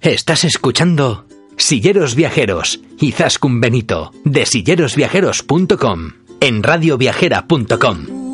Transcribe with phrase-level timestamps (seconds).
[0.00, 8.25] Estás escuchando Silleros Viajeros y Zascun Benito de sillerosviajeros.com en radioviajera.com.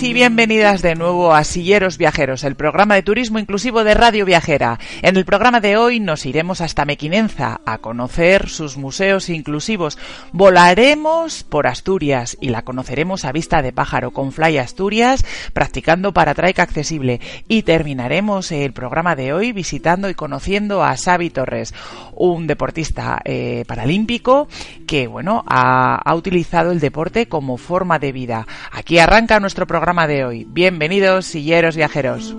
[0.00, 4.80] Y bienvenidas de nuevo a Silleros Viajeros, el programa de turismo inclusivo de Radio Viajera.
[5.00, 9.98] En el programa de hoy nos iremos hasta Mequinenza a conocer sus museos inclusivos.
[10.32, 16.34] Volaremos por Asturias y la conoceremos a vista de pájaro con Fly Asturias, practicando para
[16.34, 17.20] traica accesible.
[17.46, 21.74] Y terminaremos el programa de hoy visitando y conociendo a Xavi Torres,
[22.14, 24.48] un deportista eh, paralímpico
[24.86, 28.46] que, bueno, ha, ha utilizado el deporte como forma de vida.
[28.72, 30.46] Aquí arranca nuestro programa de hoy.
[30.48, 32.36] Bienvenidos, silleros viajeros.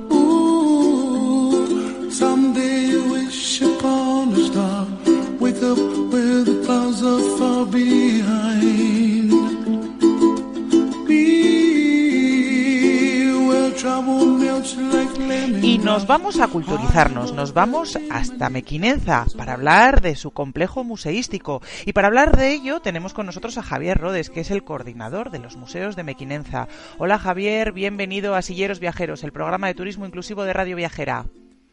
[15.64, 21.62] Y nos vamos a culturizarnos, nos vamos hasta Mequinenza para hablar de su complejo museístico.
[21.86, 25.32] Y para hablar de ello tenemos con nosotros a Javier Rodes, que es el coordinador
[25.32, 26.68] de los museos de Mequinenza.
[26.98, 31.28] Hola Javier, bienvenido a Silleros Viajeros, el programa de turismo inclusivo de Radio Viajera.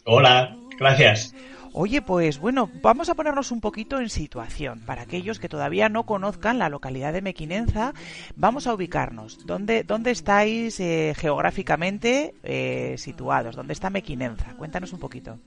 [0.05, 1.35] Hola, gracias.
[1.73, 4.81] Oye, pues bueno, vamos a ponernos un poquito en situación.
[4.87, 7.95] Para aquellos que todavía no conozcan la localidad de Mequinenza,
[8.35, 9.47] vamos a ubicarnos.
[9.47, 13.55] ¿Dónde, dónde estáis eh, geográficamente eh, situados?
[13.55, 14.55] ¿Dónde está Mequinenza?
[14.57, 15.39] Cuéntanos un poquito.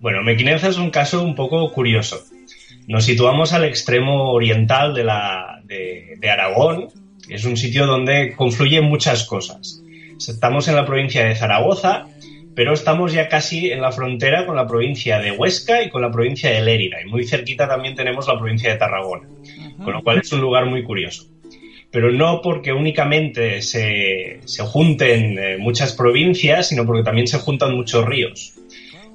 [0.00, 2.22] Bueno, Mequinenza es un caso un poco curioso.
[2.86, 6.88] Nos situamos al extremo oriental de, la, de, de Aragón.
[7.30, 9.82] Es un sitio donde confluyen muchas cosas.
[10.18, 12.06] Estamos en la provincia de Zaragoza,
[12.54, 16.10] pero estamos ya casi en la frontera con la provincia de Huesca y con la
[16.10, 19.28] provincia de Lérida, y muy cerquita también tenemos la provincia de Tarragona,
[19.82, 21.24] con lo cual es un lugar muy curioso.
[21.90, 27.74] Pero no porque únicamente se, se junten eh, muchas provincias, sino porque también se juntan
[27.74, 28.54] muchos ríos.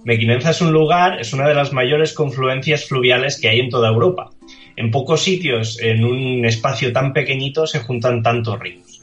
[0.03, 3.89] Mequinenza es un lugar, es una de las mayores confluencias fluviales que hay en toda
[3.89, 4.29] Europa.
[4.75, 9.01] En pocos sitios, en un espacio tan pequeñito, se juntan tantos ríos.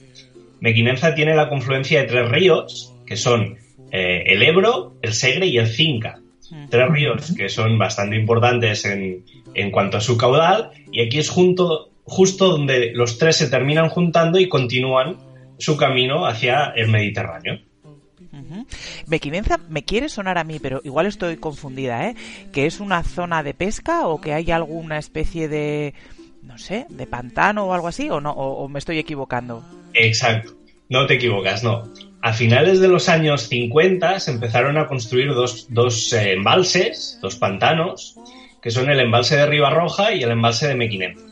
[0.61, 3.59] Mequinenza tiene la confluencia de tres ríos, que son
[3.95, 6.21] eh, el Ebro, el Segre y el Cinca.
[6.69, 9.25] Tres ríos que son bastante importantes en,
[9.55, 13.89] en cuanto a su caudal y aquí es junto, justo donde los tres se terminan
[13.89, 15.17] juntando y continúan
[15.59, 17.61] su camino hacia el Mediterráneo.
[18.21, 18.67] Uh-huh.
[19.07, 22.15] Mequinenza me quiere sonar a mí, pero igual estoy confundida, ¿eh?
[22.53, 25.95] ¿Que es una zona de pesca o que hay alguna especie de,
[26.43, 28.11] no sé, de pantano o algo así?
[28.11, 29.65] ¿O, no, o, o me estoy equivocando?
[29.95, 30.53] Exacto,
[30.89, 31.85] no te equivocas, no.
[32.23, 37.37] A finales de los años 50 se empezaron a construir dos, dos eh, embalses, dos
[37.37, 38.17] pantanos,
[38.63, 41.27] que son el embalse de Ribarroja y el embalse de Mequinenza.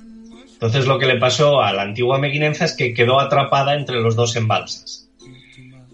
[0.53, 4.15] Entonces lo que le pasó a la antigua Mequinenza es que quedó atrapada entre los
[4.15, 5.11] dos embalses.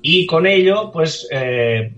[0.03, 1.93] Y con ello, pues, eh,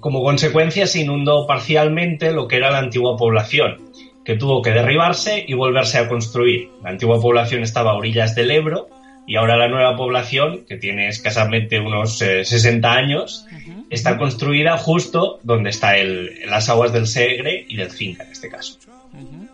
[0.00, 3.90] como consecuencia se inundó parcialmente lo que era la antigua población,
[4.22, 6.68] que tuvo que derribarse y volverse a construir.
[6.82, 8.89] La antigua población estaba a orillas del Ebro,
[9.26, 13.84] y ahora la nueva población, que tiene escasamente unos eh, 60 años, uh -huh.
[13.90, 18.48] está construida justo donde está el, las aguas del Segre y del Cinca, en este
[18.48, 18.78] caso.
[19.12, 19.50] Uh -huh.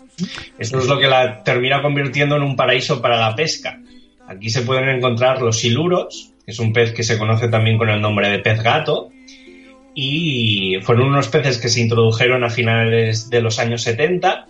[0.59, 3.81] Eso es lo que la termina convirtiendo en un paraíso para la pesca.
[4.27, 7.91] Aquí se pueden encontrar los siluros, que es un pez que se conoce también con
[7.91, 9.11] el nombre de pez gato,
[9.95, 14.47] y fueron unos peces que se introdujeron a finales de los años 70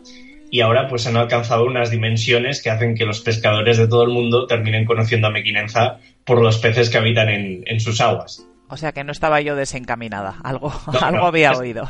[0.57, 4.11] y ahora pues han alcanzado unas dimensiones que hacen que los pescadores de todo el
[4.11, 8.43] mundo terminen conociendo a Mequinenza por los peces que habitan en, en sus aguas.
[8.71, 10.73] O sea que no estaba yo desencaminada, algo,
[11.03, 11.87] algo había oído.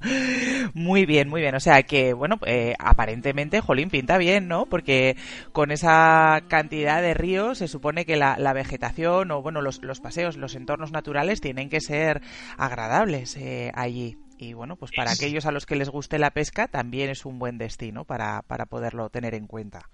[0.72, 1.54] muy bien, muy bien.
[1.54, 4.64] O sea que, bueno, eh, aparentemente, Jolín pinta bien, ¿no?
[4.64, 5.18] Porque
[5.52, 10.38] con esa cantidad de ríos se supone que la, vegetación o, bueno, los, los, paseos,
[10.38, 12.22] los entornos naturales tienen que ser
[12.56, 14.16] agradables eh, allí.
[14.40, 17.38] Y bueno, pues para aquellos a los que les guste la pesca también es un
[17.38, 19.88] buen destino para, para poderlo tener en cuenta.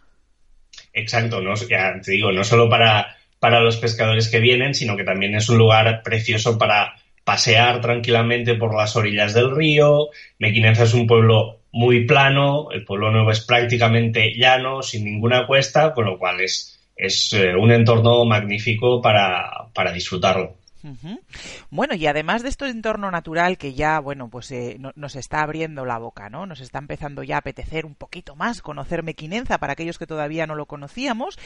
[0.93, 5.05] Exacto, no, ya te digo, no solo para para los pescadores que vienen, sino que
[5.05, 10.09] también es un lugar precioso para pasear tranquilamente por las orillas del río.
[10.39, 15.93] Mequinenza es un pueblo muy plano, el pueblo nuevo es prácticamente llano, sin ninguna cuesta,
[15.93, 20.57] con lo cual es, es eh, un entorno magnífico para, para disfrutarlo.
[21.71, 25.85] Bueno, y además de este entorno natural que ya, bueno, pues eh, nos está abriendo
[25.85, 26.47] la boca, ¿no?
[26.47, 30.47] Nos está empezando ya a apetecer un poquito más conocer Mequinenza para aquellos que todavía
[30.47, 31.39] no lo conocíamos.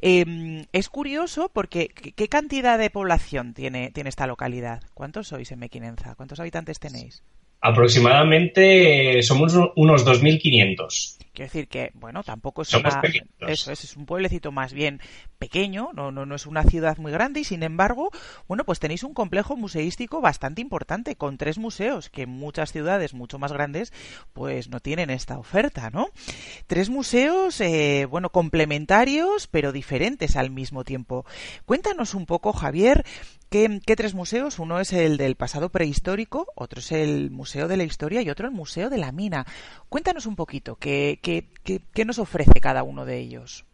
[0.00, 4.82] Em, es curioso porque ¿qué cantidad de población tiene, tiene esta localidad?
[4.94, 6.14] ¿Cuántos sois en Mequinenza?
[6.14, 7.22] ¿Cuántos habitantes tenéis?
[7.60, 11.16] Aproximadamente somos unos 2.500.
[11.36, 13.02] Quiero decir que, bueno, tampoco es una,
[13.46, 15.02] eso es, es un pueblecito más bien
[15.38, 18.10] pequeño, no, no, no es una ciudad muy grande y sin embargo,
[18.48, 23.38] bueno, pues tenéis un complejo museístico bastante importante con tres museos que muchas ciudades mucho
[23.38, 23.92] más grandes
[24.32, 26.08] pues no tienen esta oferta, ¿no?
[26.66, 31.26] Tres museos, eh, bueno, complementarios pero diferentes al mismo tiempo.
[31.66, 33.04] Cuéntanos un poco, Javier,
[33.50, 34.58] ¿Qué, tres museos?
[34.58, 38.48] Uno es el del pasado prehistórico, otro es el Museo de la Historia y otro
[38.48, 39.46] el Museo de la Mina.
[39.88, 43.64] Cuéntanos un poquito, ¿qué, qué, qué, nos ofrece cada uno de ellos?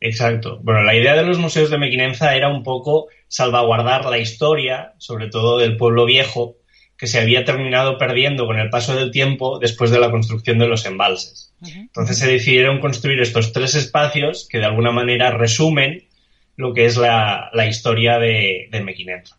[0.00, 0.60] Exacto.
[0.62, 5.28] Bueno, la idea de los museos de Mequinenza era un poco salvaguardar la historia, sobre
[5.28, 6.56] todo del pueblo viejo,
[6.98, 10.68] que se había terminado perdiendo con el paso del tiempo después de la construcción de
[10.68, 11.54] los embalses.
[11.62, 16.06] Entonces se decidieron construir estos tres espacios que de alguna manera resumen
[16.56, 19.38] lo que es la, historia de, de Mequinenza.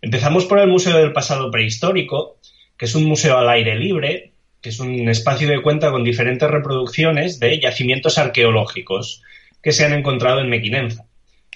[0.00, 2.38] Empezamos por el Museo del Pasado Prehistórico,
[2.76, 6.48] que es un museo al aire libre, que es un espacio de cuenta con diferentes
[6.50, 9.22] reproducciones de yacimientos arqueológicos
[9.62, 11.06] que se han encontrado en Mequinenza.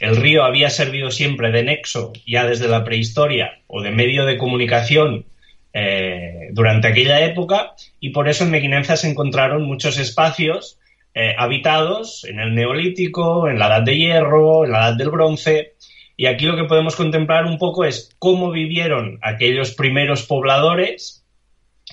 [0.00, 4.38] El río había servido siempre de nexo ya desde la prehistoria o de medio de
[4.38, 5.26] comunicación
[5.72, 10.78] eh, durante aquella época y por eso en Mequinenza se encontraron muchos espacios
[11.14, 15.74] eh, habitados en el Neolítico, en la Edad de Hierro, en la Edad del Bronce.
[16.16, 21.24] Y aquí lo que podemos contemplar un poco es cómo vivieron aquellos primeros pobladores,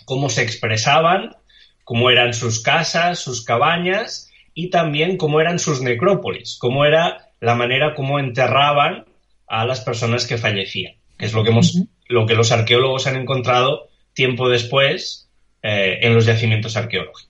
[0.05, 1.35] cómo se expresaban,
[1.83, 7.55] cómo eran sus casas, sus cabañas y también cómo eran sus necrópolis, cómo era la
[7.55, 9.05] manera como enterraban
[9.47, 13.15] a las personas que fallecían, que es lo que, hemos, lo que los arqueólogos han
[13.15, 15.29] encontrado tiempo después
[15.63, 17.28] eh, en los yacimientos arqueológicos.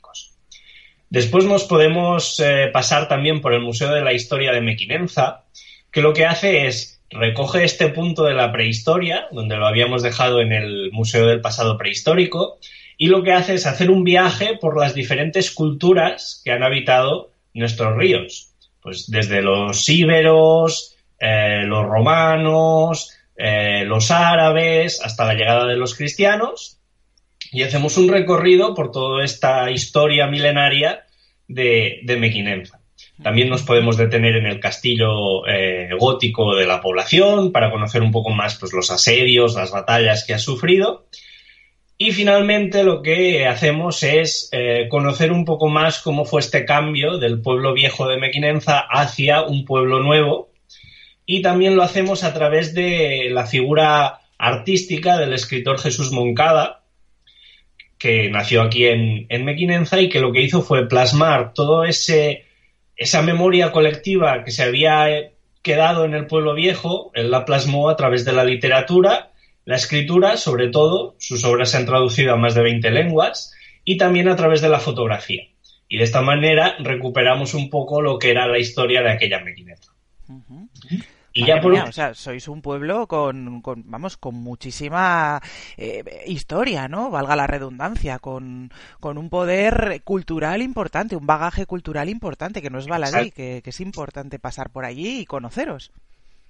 [1.10, 5.46] Después nos podemos eh, pasar también por el Museo de la Historia de Mequinenza,
[5.92, 10.42] que lo que hace es recoge este punto de la prehistoria, donde lo habíamos dejado
[10.42, 12.60] en el Museo del Pasado Prehistórico,
[12.98, 17.32] y lo que hace es hacer un viaje por las diferentes culturas que han habitado
[17.54, 18.52] nuestros ríos.
[18.82, 25.96] Pues desde los íberos, eh, los romanos, eh, los árabes, hasta la llegada de los
[25.96, 26.79] cristianos,
[27.52, 31.06] y hacemos un recorrido por toda esta historia milenaria
[31.48, 32.80] de, de Mequinenza.
[33.22, 38.12] También nos podemos detener en el castillo eh, gótico de la población para conocer un
[38.12, 41.08] poco más pues, los asedios, las batallas que ha sufrido.
[41.98, 47.18] Y finalmente lo que hacemos es eh, conocer un poco más cómo fue este cambio
[47.18, 50.50] del pueblo viejo de Mequinenza hacia un pueblo nuevo.
[51.26, 56.79] Y también lo hacemos a través de la figura artística del escritor Jesús Moncada,
[58.00, 62.46] que nació aquí en, en Mequinenza y que lo que hizo fue plasmar todo ese
[63.00, 67.96] esa memoria colectiva que se había quedado en el pueblo viejo, él la plasmó a
[67.96, 69.32] través de la literatura,
[69.64, 73.54] la escritura, sobre todo, sus obras se han traducido a más de 20 lenguas,
[73.86, 75.44] y también a través de la fotografía.
[75.88, 79.94] Y de esta manera recuperamos un poco lo que era la historia de aquella Mequinenza.
[81.40, 85.42] Y ya por o sea, sois un pueblo con, vamos, con muchísima
[85.78, 87.10] eh, historia, ¿no?
[87.10, 92.88] Valga la redundancia, con, un poder cultural importante, un bagaje cultural importante, que no es
[92.88, 95.92] baladí, que, que es importante pasar por allí y conoceros.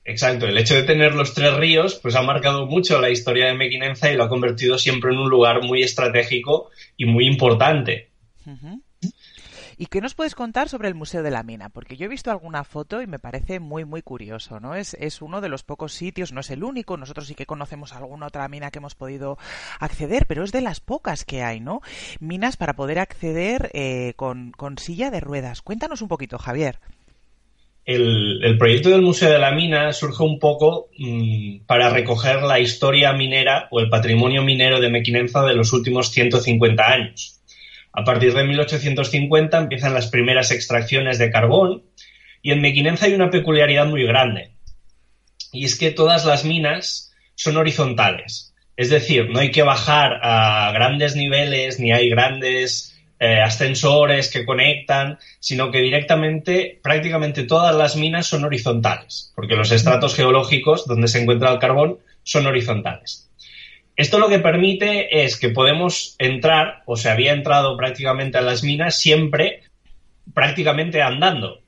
[0.05, 3.53] Exacto, el hecho de tener los tres ríos pues ha marcado mucho la historia de
[3.53, 8.09] Mequinenza y lo ha convertido siempre en un lugar muy estratégico y muy importante.
[9.81, 11.69] ¿Y qué nos puedes contar sobre el Museo de la Mina?
[11.69, 14.75] Porque yo he visto alguna foto y me parece muy, muy curioso, ¿no?
[14.75, 17.93] Es, es uno de los pocos sitios, no es el único, nosotros sí que conocemos
[17.93, 19.37] alguna otra mina que hemos podido
[19.79, 21.79] acceder, pero es de las pocas que hay, ¿no?
[22.19, 25.61] Minas para poder acceder eh, con, con silla de ruedas.
[25.61, 26.79] Cuéntanos un poquito, Javier.
[27.85, 33.13] el, proyecto del Museo de la Mina surge un poco mm, para recoger la historia
[33.13, 37.38] minera o el patrimonio minero de Mequinenza de los últimos 150 años.
[37.93, 41.83] A partir de 1850 empiezan las primeras extracciones de carbón
[42.41, 44.51] y en Mequinenza hay una peculiaridad muy grande.
[45.51, 48.53] Y es que todas las minas son horizontales.
[48.77, 54.45] Es decir, no hay que bajar a grandes niveles ni hay grandes eh, ascensores que
[54.45, 61.09] conectan, sino que directamente prácticamente todas las minas son horizontales, porque los estratos geológicos donde
[61.09, 63.28] se encuentra el carbón son horizontales.
[63.99, 68.63] Esto lo que permite es que podemos entrar, o se había entrado prácticamente a las
[68.63, 69.63] minas siempre
[70.33, 71.63] prácticamente andando.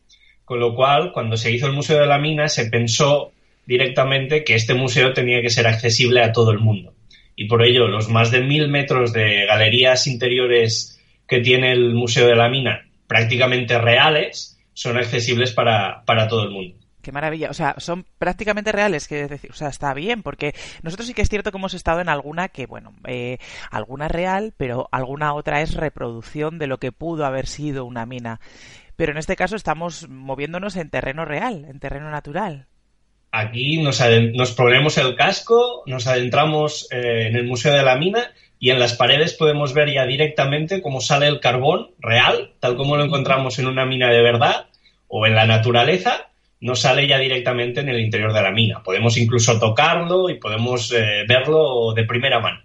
[0.45, 3.33] Con lo cual, cuando se hizo el Museo de la Mina, se pensó
[3.65, 6.93] directamente que este museo tenía que ser accesible a todo el mundo.
[7.35, 12.27] Y por ello, los más de mil metros de galerías interiores que tiene el Museo
[12.27, 16.77] de la Mina, prácticamente reales, son accesibles para, todo el mundo.
[17.01, 17.49] Qué maravilla.
[17.49, 20.53] O sea, son prácticamente reales, que decir, o sea, está bien, porque
[20.83, 23.37] nosotros sí que es cierto que hemos estado en alguna que, bueno, eh,
[23.69, 28.39] alguna real, pero alguna otra es reproducción de lo que pudo haber sido una mina.
[28.95, 32.67] Pero en este caso estamos moviéndonos en terreno real, en terreno natural.
[33.31, 34.03] Aquí nos,
[34.33, 38.79] nos ponemos el casco, nos adentramos eh, en el Museo de la Mina y en
[38.79, 43.57] las paredes podemos ver ya directamente cómo sale el carbón real, tal como lo encontramos
[43.57, 44.67] en una mina de verdad
[45.07, 46.29] o en la naturaleza,
[46.61, 48.81] no sale ya directamente en el interior de la mina.
[48.83, 52.61] Podemos incluso tocarlo y podemos eh, verlo de primera mano.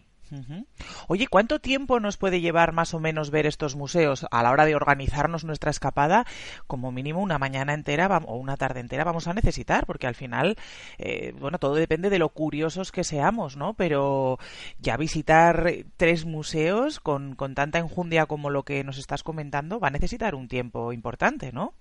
[1.07, 4.67] Oye, ¿cuánto tiempo nos puede llevar más o menos ver estos museos a la hora
[4.67, 6.26] de organizarnos nuestra escapada?
[6.67, 10.57] Como mínimo una mañana entera o una tarde entera vamos a necesitar, porque al final,
[10.99, 13.75] eh, bueno, todo depende de lo curiosos que seamos, ¿no?
[13.75, 14.38] Pero
[14.81, 19.88] ya visitar tres museos con, con tanta enjundia como lo que nos estás comentando va
[19.88, 21.73] a necesitar un tiempo importante, ¿no?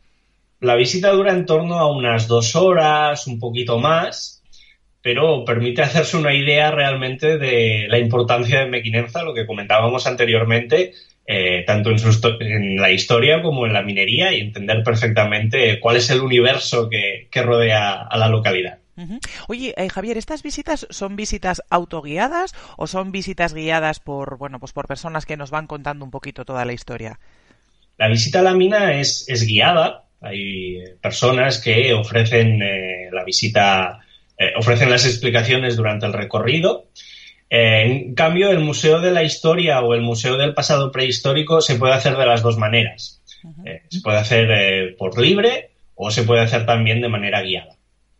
[0.59, 4.43] La visita dura en torno a unas dos horas, un poquito más,
[5.01, 10.93] pero permite hacerse una idea realmente de la importancia de Mequinenza, lo que comentábamos anteriormente,
[11.27, 11.97] eh, tanto en,
[12.41, 17.27] en, la historia como en la minería y entender perfectamente cuál es el universo que,
[17.41, 18.79] rodea a la localidad.
[19.49, 24.71] Oye, eh, Javier, ¿estas visitas son visitas autoguiadas o son visitas guiadas por, bueno, pues
[24.71, 27.19] por personas que nos van contando un poquito toda la historia?
[27.97, 30.04] La visita a la mina es, guiada.
[30.21, 33.99] Hay personas que ofrecen eh, la visita
[34.37, 36.87] eh, ofrecen las explicaciones durante el recorrido.
[37.49, 41.75] Eh, en cambio, el Museo de la Historia o el Museo del Pasado Prehistórico se
[41.75, 43.21] puede hacer de las dos maneras.
[43.89, 47.75] Se puede hacer por libre o se puede hacer también de manera guiada.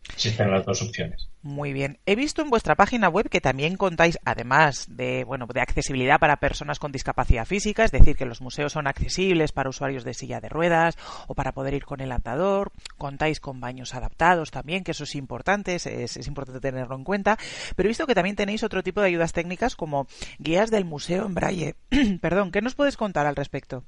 [0.08, 1.28] Existen las dos opciones.
[1.46, 2.00] Muy bien.
[2.06, 6.38] He visto en vuestra página web que también contáis, además de, bueno, de accesibilidad para
[6.38, 10.40] personas con discapacidad física, es decir, que los museos son accesibles para usuarios de silla
[10.40, 10.98] de ruedas
[11.28, 12.72] o para poder ir con el andador.
[12.98, 17.38] Contáis con baños adaptados también, que eso es importante, es, es importante tenerlo en cuenta.
[17.76, 20.08] Pero he visto que también tenéis otro tipo de ayudas técnicas como
[20.40, 21.76] guías del museo en braille.
[22.20, 23.84] Perdón, ¿qué nos puedes contar al respecto?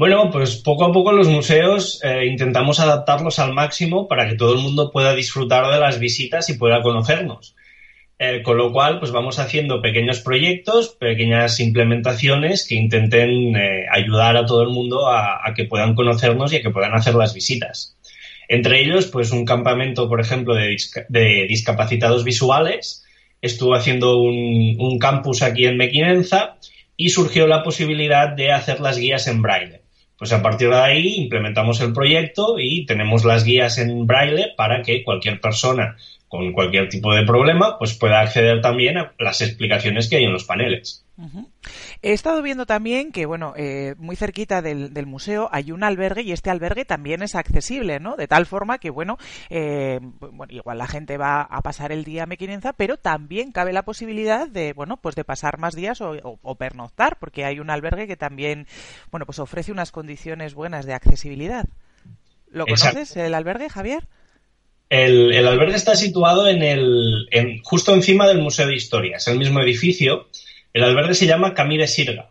[0.00, 4.54] Bueno, pues poco a poco los museos eh, intentamos adaptarlos al máximo para que todo
[4.54, 7.54] el mundo pueda disfrutar de las visitas y pueda conocernos.
[8.18, 14.38] Eh, con lo cual, pues vamos haciendo pequeños proyectos, pequeñas implementaciones que intenten eh, ayudar
[14.38, 17.94] a todo el mundo a, que puedan conocernos y a que puedan hacer las visitas.
[18.48, 23.04] Entre ellos, pues un campamento, por ejemplo, de, discapacitados visuales.
[23.42, 26.56] Estuvo haciendo un, un campus aquí en Mequinenza
[26.96, 29.79] y surgió la posibilidad de hacer las guías en braille.
[30.20, 34.82] Pues a partir de ahí implementamos el proyecto y tenemos las guías en braille para
[34.82, 35.96] que cualquier persona
[36.28, 40.34] con cualquier tipo de problema pues pueda acceder también a las explicaciones que hay en
[40.34, 41.06] los paneles.
[42.02, 46.32] He estado viendo también que, bueno, eh, muy cerquita del, museo hay un albergue y
[46.32, 48.16] este albergue también es accesible, ¿no?
[48.16, 49.18] De tal forma que, bueno,
[49.50, 53.72] eh, bueno igual la gente va a pasar el día a Mequinenza, pero también cabe
[53.72, 58.06] la posibilidad de, bueno, pues de pasar más días o, pernoctar, porque hay un albergue
[58.06, 58.66] que también,
[59.10, 61.66] bueno, pues ofrece unas condiciones buenas de accesibilidad.
[62.50, 64.06] ¿Lo conoces, el albergue, Javier?
[64.88, 69.18] El, el, albergue está situado en el, en, justo encima del Museo de Historia.
[69.18, 70.28] Es el mismo edificio
[70.72, 72.30] el albergue se llama Camí de Sirga.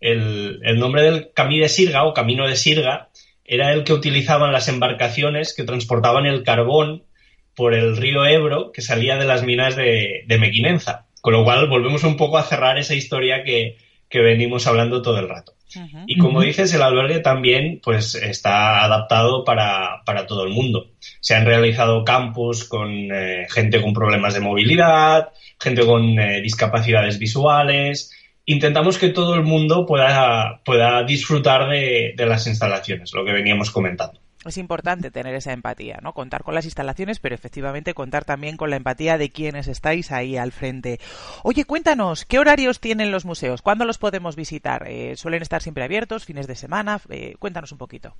[0.00, 3.10] El, nombre del Camí de Sirga o Camino de Sirga
[3.44, 7.04] era el que utilizaban las embarcaciones que transportaban el carbón
[7.54, 11.06] por el río Ebro que salía de las minas de, Mequinenza.
[11.20, 13.76] Con lo cual volvemos un poco a cerrar esa historia que,
[14.20, 15.54] venimos hablando todo el rato.
[16.06, 20.90] Y como dices, el albergue también pues, está adaptado para, todo el mundo.
[21.20, 27.18] Se han realizado campus con eh, gente con problemas de movilidad, gente con eh, discapacidades
[27.18, 28.12] visuales.
[28.44, 34.20] Intentamos que todo el mundo pueda, pueda disfrutar de, las instalaciones, lo que veníamos comentando.
[34.44, 36.12] Es importante tener esa empatía, ¿no?
[36.12, 40.36] Contar con las instalaciones, pero efectivamente contar también con la empatía de quienes estáis ahí
[40.36, 40.98] al frente.
[41.42, 43.62] Oye, cuéntanos, ¿qué horarios tienen los museos?
[43.62, 44.86] ¿Cuándo los podemos visitar?
[44.88, 47.00] Eh, ¿Suelen estar siempre abiertos, fines de semana?
[47.08, 48.14] Eh, cuéntanos un poquito.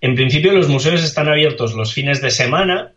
[0.00, 2.92] En principio los museos están abiertos los fines de semana,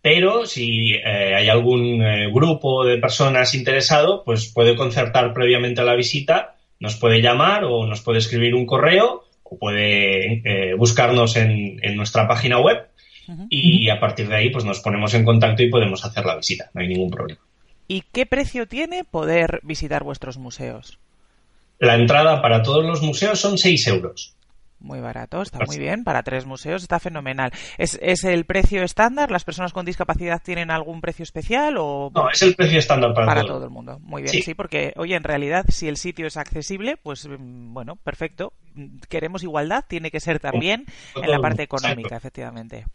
[0.00, 1.98] pero si eh, hay algún
[2.32, 8.00] grupo de personas interesado, pues puede concertar previamente la visita, nos puede llamar o nos
[8.00, 12.86] puede escribir un correo o puede eh, buscarnos en, nuestra página web
[13.48, 16.70] y a partir de ahí pues nos ponemos en contacto y podemos hacer la visita,
[16.74, 17.40] no hay ningún problema.
[17.86, 20.98] ¿Y qué precio tiene poder visitar vuestros museos?
[21.78, 24.34] La entrada para todos los museos son 6 euros.
[24.80, 26.04] Muy barato, está muy bien.
[26.04, 27.52] Para tres museos está fenomenal.
[27.76, 29.30] ¿Es, el precio estándar?
[29.30, 31.76] ¿Las personas con discapacidad tienen algún precio especial?
[31.78, 33.64] o No, es el precio estándar para, para todo.
[33.64, 33.98] el mundo.
[34.00, 34.54] Muy bien, sí.
[34.54, 38.54] porque, oye, en realidad, si el sitio es accesible, pues mm, bueno, perfecto.
[39.10, 42.86] Queremos igualdad, tiene que ser también en la parte económica, efectivamente.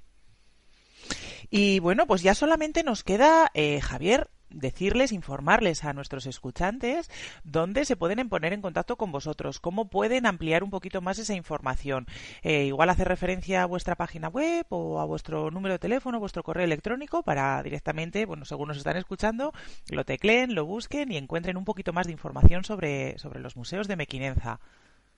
[1.51, 7.09] Y bueno, pues ya solamente nos queda, eh, Javier, decirles, informarles a nuestros escuchantes
[7.43, 11.33] dónde se pueden poner en contacto con vosotros, cómo pueden ampliar un poquito más esa
[11.33, 12.05] información.
[12.43, 16.43] Eh, igual hacer referencia a vuestra página web o a vuestro número de teléfono, vuestro
[16.43, 19.53] correo electrónico para directamente, bueno, según nos están escuchando,
[19.89, 23.87] lo tecleen, lo busquen y encuentren un poquito más de información sobre, sobre los museos
[23.87, 24.59] de Mequinenza.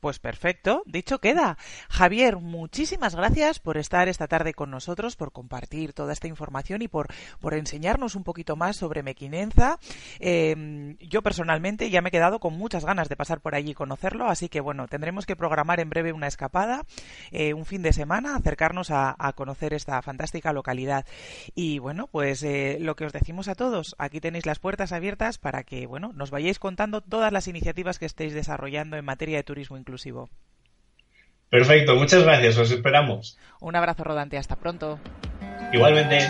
[0.00, 1.58] Pues perfecto, dicho queda.
[1.90, 6.88] Javier, muchísimas gracias por estar esta tarde con nosotros, por compartir toda esta información y
[6.88, 9.78] por, por enseñarnos un poquito más sobre Mequinenza.
[10.18, 13.74] Em, yo personalmente ya me he quedado con muchas ganas de pasar por allí y
[13.74, 16.86] conocerlo, así que bueno, tendremos que programar en breve una escapada,
[17.30, 21.04] eh, un fin de semana, acercarnos a, conocer esta fantástica localidad.
[21.54, 25.36] Y bueno, pues eh, lo que os decimos a todos, aquí tenéis las puertas abiertas
[25.36, 29.44] para que bueno, nos vayáis contando todas las iniciativas que estéis desarrollando en materia de
[29.44, 29.89] turismo inclusivo.
[31.48, 33.36] Perfecto, muchas gracias, os esperamos.
[33.60, 35.00] Un abrazo rodante, hasta pronto.
[35.72, 36.28] Igualmente.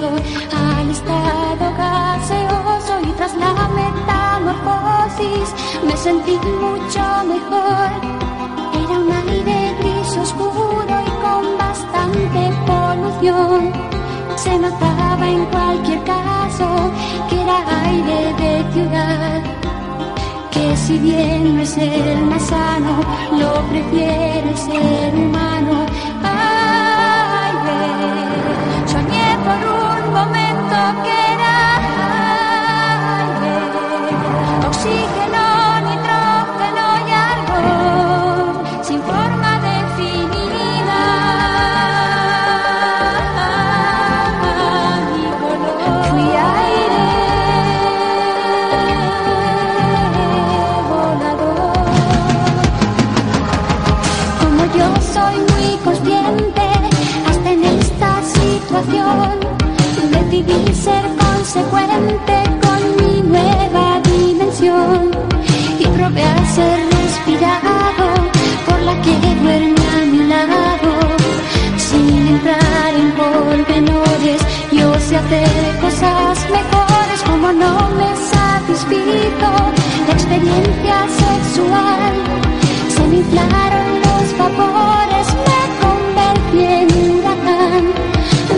[0.00, 7.90] Al estado gaseoso y tras la metamorfosis me sentí mucho mejor.
[8.74, 13.72] Era un aire gris oscuro y con bastante polución.
[14.36, 16.90] Se notaba en cualquier caso
[17.28, 19.42] que era aire de ciudad.
[20.50, 23.00] Que si bien no es el más sano,
[23.38, 26.07] lo prefiere ser humano.
[75.08, 79.50] ansias de cosas mejores como no me satisfizo
[80.06, 82.12] la experiencia sexual
[82.90, 87.84] se me inflaron los vapores me convertí en un huracán.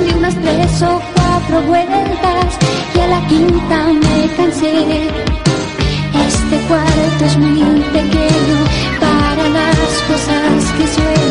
[0.05, 2.59] Di unas tres o cuatro vueltas
[2.97, 5.09] y a la quinta me cansé.
[6.27, 8.59] Este cuarto es muy pequeño
[8.99, 11.30] para las cosas que suelo.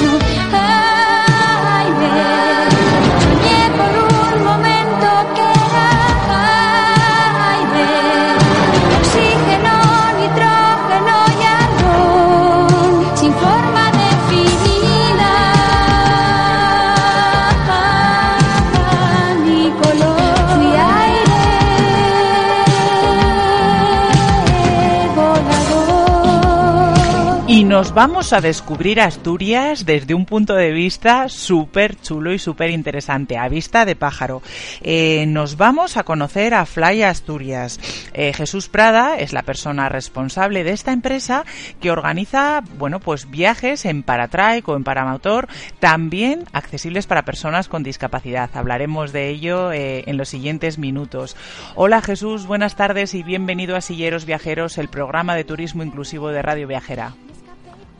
[27.63, 33.37] Nos vamos a descubrir Asturias desde un punto de vista súper chulo y súper interesante,
[33.37, 34.43] a vista de pájaro.
[34.81, 37.79] Eh, nos vamos a conocer a Fly Asturias.
[38.13, 41.43] Eh, Jesús Prada es la persona responsable de esta empresa
[41.81, 45.47] que organiza, bueno, pues viajes en paratrike o en paramotor,
[45.79, 48.51] también accesibles para personas con discapacidad.
[48.53, 51.35] Hablaremos de ello eh, en los siguientes minutos.
[51.73, 56.41] Hola Jesús, buenas tardes y bienvenido a Silleros Viajeros, el programa de turismo inclusivo de
[56.43, 57.15] Radio Viajera.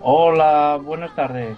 [0.02, 1.58] Hola, buenas tardes.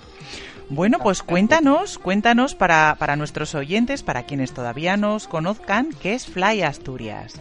[0.69, 6.25] Bueno, pues cuéntanos, cuéntanos para, para nuestros oyentes, para quienes todavía nos conozcan, ¿qué es
[6.27, 7.39] Fly Asturias?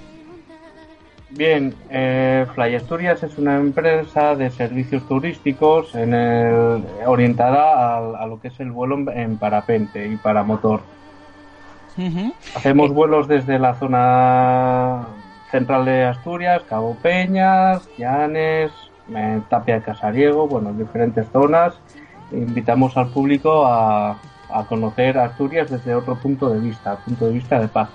[1.31, 8.27] Bien, eh, Fly Asturias es una empresa de servicios turísticos en el- orientada a, a
[8.27, 10.81] lo que es el vuelo en, en parapente y para motor.
[12.57, 15.07] Hacemos vuelos desde la zona
[15.51, 18.73] central de Asturias, Cabo Peñas, Llanes,
[19.15, 21.75] eh, Tapia de Casariego, bueno, diferentes zonas.
[22.33, 24.19] Invitamos al público a,
[24.53, 27.89] a conocer Asturias desde otro punto de vista, punto de vista de paz.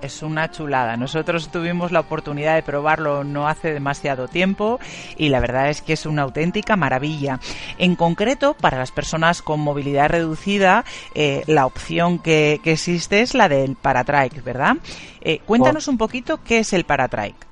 [0.00, 0.96] Es una chulada.
[0.96, 4.80] Nosotros tuvimos la oportunidad de probarlo no hace demasiado tiempo
[5.18, 7.38] y la verdad es que es una auténtica maravilla.
[7.76, 13.34] En concreto, para las personas con movilidad reducida, eh, la opción que, que existe es
[13.34, 14.76] la del paratrike, ¿verdad?
[15.20, 17.49] Eh, cuéntanos un poquito qué es el paratrike.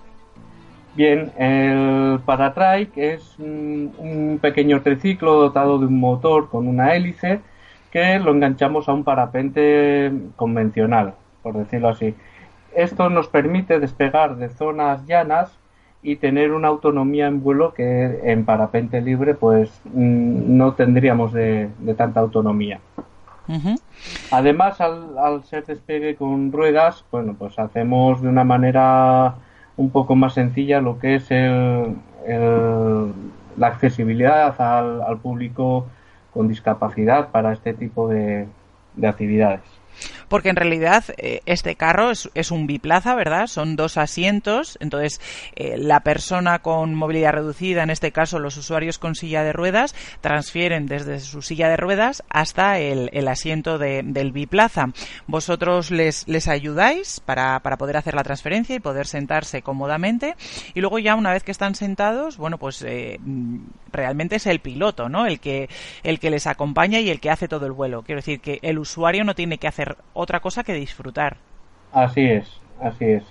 [0.95, 7.41] Bien, el paratrike es un, un pequeño triciclo dotado de un motor con una hélice
[7.91, 12.15] que lo enganchamos a un parapente convencional, por decirlo así.
[12.75, 15.59] Esto nos permite despegar de zonas llanas
[16.03, 21.71] y tener una autonomía en vuelo que en parapente libre pues mm, no tendríamos de,
[21.79, 22.81] de tanta autonomía.
[24.31, 29.37] Además, al, al ser despegue con ruedas, bueno, pues hacemos de una manera
[29.79, 31.95] un poco más sencilla lo que es la
[33.67, 35.87] accesibilidad al, público
[36.35, 38.47] con discapacidad para este tipo de
[39.03, 39.63] actividades.
[40.29, 43.47] Porque en realidad eh, este carro es, es un biplaza, ¿verdad?
[43.47, 44.77] Son dos asientos.
[44.81, 45.21] Entonces,
[45.57, 49.95] eh, la persona con movilidad reducida, en este caso los usuarios con silla de ruedas,
[50.21, 54.87] transfieren desde su silla de ruedas hasta el, asiento de- del biplaza.
[55.27, 60.35] Vosotros les, les ayudáis para, para poder hacer la transferencia y poder sentarse cómodamente.
[60.75, 63.19] Y luego ya una vez que están sentados, bueno, pues eh,
[63.93, 65.27] realmente es el piloto, ¿no?
[65.27, 65.69] El que,
[66.03, 68.03] el que les acompaña y el que hace todo el vuelo.
[68.03, 71.37] Quiero decir que el usuario no tiene que hacer otra cosa que disfrutar.
[71.93, 73.25] Así es, así es.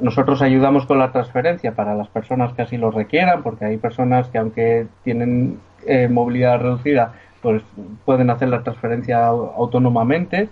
[0.00, 4.28] Nosotros ayudamos con la transferencia para las personas que así lo requieran, porque hay personas
[4.28, 7.62] que aunque tienen eh, movilidad reducida, pues
[8.06, 10.48] pueden hacer la transferencia au- autónomamente.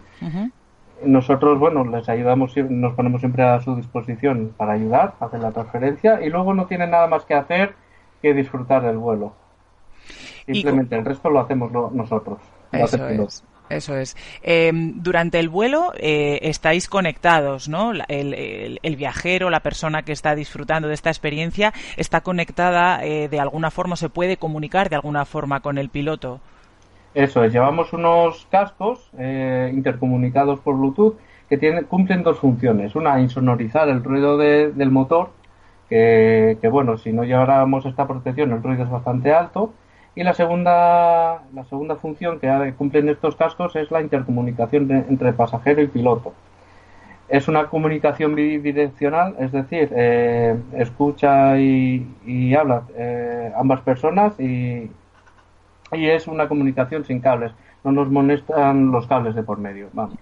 [1.05, 5.51] Nosotros, bueno, les ayudamos, nos ponemos siempre a su disposición para ayudar a hacer la
[5.53, 7.75] transferencia y luego no tienen nada más que hacer
[8.21, 9.33] que disfrutar del vuelo.
[10.47, 12.39] Simplemente el resto lo hacemos lo- nosotros.
[12.73, 13.45] lo Eso es.
[13.73, 14.17] Eso es.
[14.43, 17.93] Eh, durante el vuelo eh, estáis conectados, ¿no?
[17.93, 23.29] El, el- el viajero, la persona que está disfrutando de esta experiencia, está conectada eh,
[23.29, 26.41] de alguna forma, se puede comunicar de alguna forma con el piloto.
[27.15, 31.17] Eso es, llevamos unos cascos eh, intercomunicados por Bluetooth
[31.49, 32.95] que tienen, cumplen dos funciones.
[32.95, 35.31] Una, insonorizar el ruido de- del motor,
[35.91, 39.75] que, bueno, si no lleváramos esta protección el ruido es bastante alto.
[40.15, 45.81] Y la segunda, la segunda función que cumplen estos cascos es la intercomunicación entre pasajero
[45.81, 46.35] y piloto.
[47.29, 54.91] Es una comunicación bidireccional, es decir, eh, escucha y, y habla eh, ambas personas y,
[55.93, 57.53] y es una comunicación sin cables.
[57.83, 59.89] No nos molestan los cables de por medio.
[59.95, 60.19] Vamos.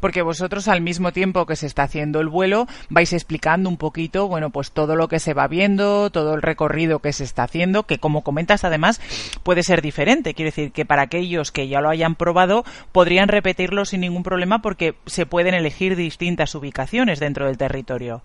[0.00, 4.28] Porque vosotros al mismo tiempo que se está haciendo el vuelo vais explicando un poquito,
[4.28, 7.84] bueno, pues todo lo que se va viendo, todo el recorrido que se está haciendo,
[7.84, 9.00] que como comentas además
[9.42, 10.34] puede ser diferente.
[10.34, 14.60] Quiere decir que para aquellos que ya lo hayan probado podrían repetirlo sin ningún problema
[14.60, 18.22] porque se pueden elegir distintas ubicaciones dentro del territorio.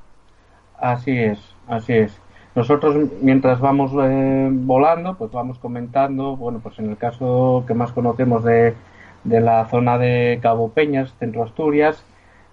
[0.79, 2.21] Así es, así es.
[2.55, 7.91] Nosotros mientras vamos eh, volando, pues vamos comentando, bueno, pues en el caso que más
[7.91, 8.73] conocemos de,
[9.23, 12.03] de la zona de Cabo Peñas, Centro Asturias,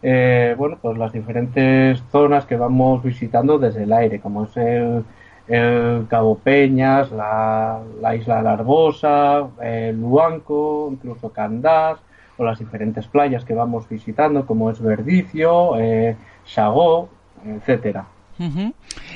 [0.02, 5.04] eh, bueno, pues las diferentes zonas que vamos visitando desde el aire, como es el,
[5.48, 11.98] el Cabo Peñas, la, la isla Larbosa, el Luanco, incluso Candás,
[12.36, 17.08] o las diferentes playas que vamos visitando, como es Verdicio, eh, Chagó,
[17.46, 18.06] etcétera.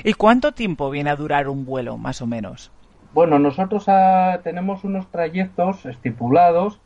[0.03, 2.71] ¿Y cuánto tiempo viene a durar un vuelo, más o menos?
[3.13, 6.79] Bueno, nosotros ah, tenemos unos trayectos estipulados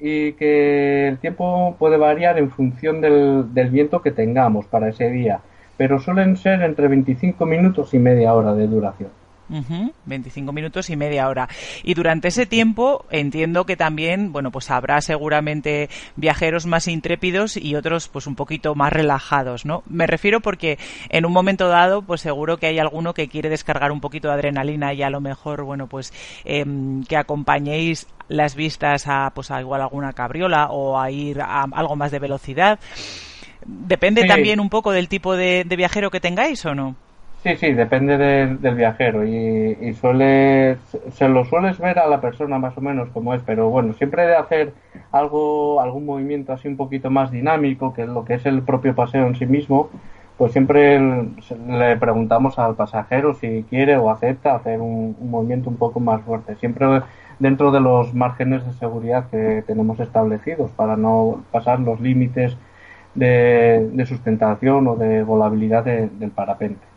[0.00, 5.10] y que el tiempo puede variar en función del, del viento que tengamos para ese
[5.10, 5.40] día,
[5.76, 9.19] pero suelen ser entre 25 minutos y media hora de duración.
[9.50, 11.48] Ujú, 25 minutos y media hora.
[11.82, 17.74] Y durante ese tiempo entiendo que también, bueno, pues habrá seguramente viajeros más intrépidos y
[17.74, 19.82] otros pues un poquito más relajados, ¿no?
[19.88, 23.90] Me refiero porque en un momento dado, pues seguro que hay alguno que quiere descargar
[23.90, 26.12] un poquito de adrenalina y a lo mejor, bueno, pues
[26.44, 31.62] em, que acompañéis las vistas a, pues a igual alguna cabriola o a ir a
[31.72, 32.78] algo más de velocidad.
[33.66, 34.28] Depende Sí.
[34.28, 36.94] también un poco del tipo de, de viajero que tengáis o no.
[37.42, 40.78] Sí, sí, depende del, viajero y, y suele,
[41.10, 44.26] se lo sueles ver a la persona más o menos como es, pero bueno, siempre
[44.26, 44.74] de hacer
[45.10, 49.26] algo, algún movimiento así un poquito más dinámico que lo que es el propio paseo
[49.26, 49.88] en sí mismo,
[50.36, 55.98] pues siempre le preguntamos al pasajero si quiere o acepta hacer un, movimiento un poco
[55.98, 56.86] más fuerte, siempre
[57.38, 62.58] dentro de los márgenes de seguridad que tenemos establecidos para no pasar los límites
[63.14, 66.89] de, sustentación o de volabilidad de- del parapente.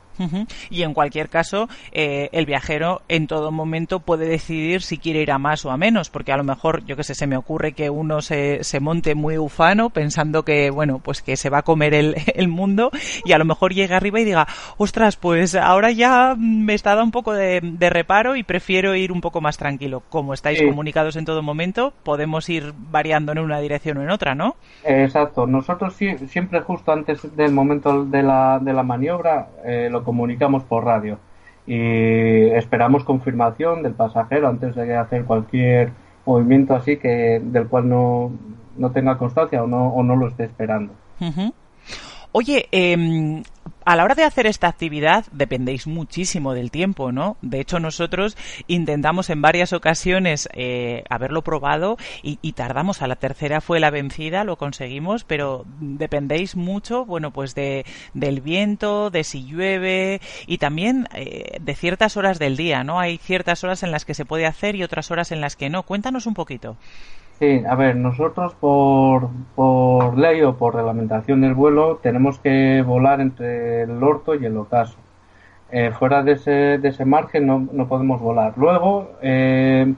[0.69, 5.31] Y en cualquier caso, eh, el viajero en todo momento puede decidir si quiere ir
[5.31, 7.73] a más o a menos, porque a lo mejor, yo que sé, se me ocurre
[7.73, 11.63] que uno se, se monte muy ufano pensando que, bueno, pues que se va a
[11.63, 12.91] comer el, el mundo
[13.25, 14.47] y a lo mejor llega arriba y diga,
[14.77, 19.11] ostras, pues ahora ya me está dando un poco de, de reparo y prefiero ir
[19.11, 20.03] un poco más tranquilo.
[20.09, 20.65] Como estáis Sí.
[20.67, 24.55] comunicados en todo momento, podemos ir variando en una dirección o en otra, ¿no?
[24.83, 30.63] Exacto, nosotros siempre justo antes del momento de la, de la maniobra eh, lo comunicamos
[30.63, 31.17] por radio
[31.65, 35.91] y esperamos confirmación del pasajero antes de hacer cualquier
[36.25, 38.31] movimiento así que del cual no,
[38.77, 40.93] no tenga constancia o no, o no lo esté esperando.
[42.31, 43.43] Oye, em,
[43.85, 47.37] a la hora de hacer esta actividad dependéis muchísimo del tiempo, ¿no?
[47.41, 53.01] De hecho, nosotros intentamos en varias ocasiones eh, haberlo probado y, y tardamos.
[53.01, 58.41] A la tercera fue la vencida, lo conseguimos, pero dependéis mucho, bueno, pues de, del
[58.41, 62.99] viento, de si llueve y también eh, de ciertas horas del día, ¿no?
[62.99, 65.69] Hay ciertas horas en las que se puede hacer y otras horas en las que
[65.69, 65.83] no.
[65.83, 66.77] Cuéntanos un poquito.
[67.39, 73.21] Sí, a ver, nosotros por, por ley o por reglamentación del vuelo tenemos que volar
[73.21, 74.97] entre el orto y el ocaso.
[75.71, 78.53] Eh, fuera de ese, de ese margen no, no podemos volar.
[78.57, 79.93] Luego eh,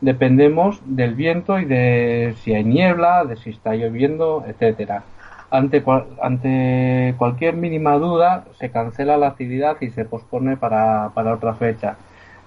[0.00, 5.04] dependemos del viento y de si hay niebla, de si está lloviendo, etcétera.
[5.50, 11.34] Ante, cual- ante cualquier mínima duda se cancela la actividad y se pospone para, para
[11.34, 11.98] otra fecha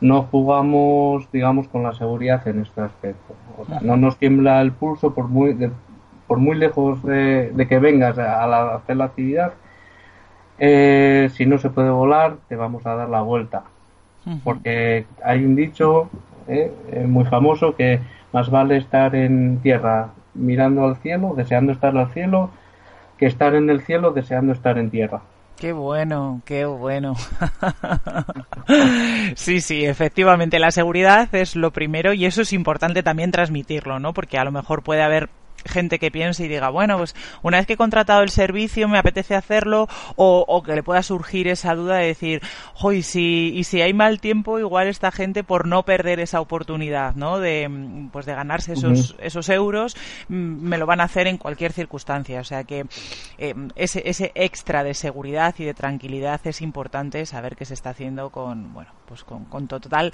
[0.02, 3.36] no jugamos, digamos, con la seguridad en este aspecto.
[3.58, 5.72] O sea, no nos tiembla el pulso por muy, de-
[6.28, 9.54] por muy lejos de, de que vengas a, la- a hacer la actividad.
[10.58, 13.64] Eh, si no se puede volar, te vamos a dar la vuelta.
[14.44, 16.10] Porque hay un dicho
[16.48, 18.02] eh, eh, muy famoso que
[18.34, 22.52] más vale estar en tierra mirando al cielo, deseando estar al cielo,
[23.18, 25.22] que estar en el cielo deseando estar en tierra.
[25.62, 27.14] Qué bueno, qué bueno.
[29.36, 34.12] sí, sí, efectivamente, la seguridad es lo primero y eso es importante también transmitirlo, ¿no?
[34.12, 35.30] Porque a lo mejor puede haber
[35.66, 38.98] gente que piense y diga, bueno, pues una vez que he contratado el servicio me
[38.98, 42.42] apetece hacerlo o, o que le pueda surgir esa duda de decir,
[42.82, 47.16] hoy si, y si hay mal tiempo, igual esta gente por no perder esa oportunidad,
[47.16, 47.40] ¿no?
[47.40, 47.70] De,
[48.12, 49.96] pues de ganarse esos, esos euros,
[50.28, 52.40] mm, me lo van a hacer en cualquier circunstancia.
[52.40, 52.86] O sea que
[53.38, 57.92] eh, ese, ese extra de seguridad y de tranquilidad es importante saber que se está
[57.92, 60.12] haciendo con, bueno, pues con, con total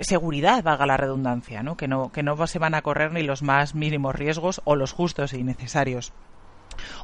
[0.00, 1.76] seguridad, valga la redundancia, ¿no?
[1.76, 4.92] Que no, que no se van a correr ni los más mínimos riesgos o los
[4.92, 6.12] justos y necesarios.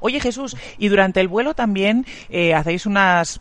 [0.01, 3.41] Oye Jesús, y durante el vuelo también eh, hacéis unas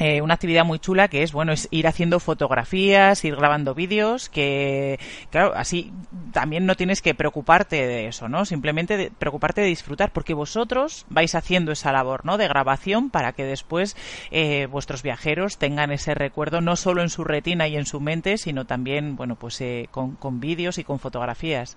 [0.00, 4.28] eh, una actividad muy chula que es bueno es ir haciendo fotografías ir grabando vídeos
[4.28, 4.98] que
[5.30, 5.92] claro así
[6.32, 11.06] también no tienes que preocuparte de eso no simplemente de, preocuparte de disfrutar porque vosotros
[11.10, 13.96] vais haciendo esa labor no de grabación para que después
[14.30, 18.38] eh, vuestros viajeros tengan ese recuerdo no solo en su retina y en su mente
[18.38, 21.76] sino también bueno pues eh, con, con vídeos y con fotografías.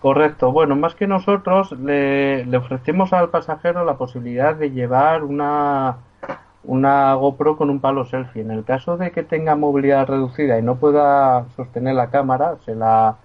[0.00, 0.52] Correcto.
[0.52, 5.96] Bueno, más que nosotros le, le ofrecemos al pasajero la posibilidad de llevar una,
[6.66, 8.42] una GoPro con un palo selfie.
[8.42, 12.74] En el caso de que tenga movilidad reducida y no pueda sostener la cámara, se
[12.74, 13.16] la,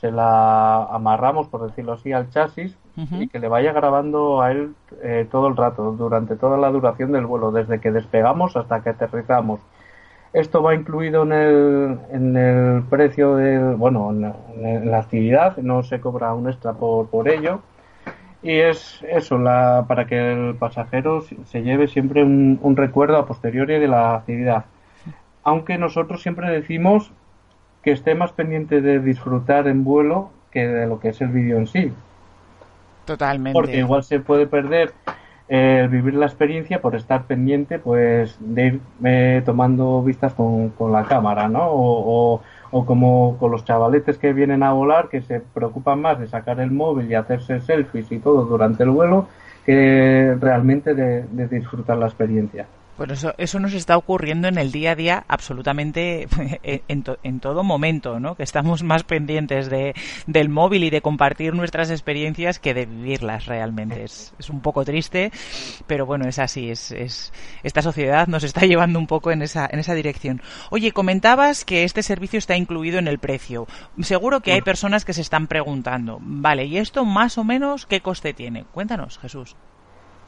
[0.00, 4.74] se la amarramos, por decirlo así, al chasis y que le vaya grabando a él
[5.02, 8.90] eh, todo el rato, durante toda la duración del vuelo, desde que despegamos hasta que
[8.90, 9.60] aterrizamos.
[10.34, 15.56] Esto va incluido en el, en el precio del, bueno, en la, en la actividad,
[15.58, 17.60] no se cobra un extra por, por ello.
[18.42, 23.26] Y es eso, la, para que el pasajero se- lleve siempre un, un recuerdo a
[23.26, 24.64] posteriori de la actividad.
[25.44, 27.12] Aunque nosotros siempre decimos
[27.82, 31.58] que esté más pendiente de disfrutar en vuelo que de lo que es el vídeo
[31.58, 31.92] en sí.
[33.04, 34.94] totalmente Porque igual se puede perder
[35.48, 40.92] el vivir la experiencia por estar pendiente pues de ir eh, tomando vistas con, con,
[40.92, 41.66] la cámara, ¿no?
[41.66, 46.26] O, o, como con los chavaletes que vienen a volar que se preocupan más de
[46.26, 49.26] sacar el móvil y hacerse selfies y todo durante el vuelo
[49.64, 52.66] que realmente de, de disfrutar la experiencia.
[53.02, 56.28] Bueno, eso, eso nos está ocurriendo en el día a día absolutamente
[56.62, 58.36] en, en todo momento, ¿no?
[58.36, 59.92] Que estamos más pendientes de,
[60.28, 64.04] del móvil y de compartir nuestras experiencias que de vivirlas realmente.
[64.04, 65.32] Es, es un poco triste,
[65.88, 66.70] pero bueno, es así.
[66.70, 67.32] Es, es,
[67.64, 70.40] esta sociedad nos está llevando un poco en esa, en esa dirección.
[70.70, 73.66] Oye, comentabas que este servicio está incluido en el precio.
[74.02, 78.00] Seguro que hay personas que se están preguntando, vale, ¿y esto más o menos qué
[78.00, 78.62] coste tiene?
[78.62, 79.56] Cuéntanos, Jesús.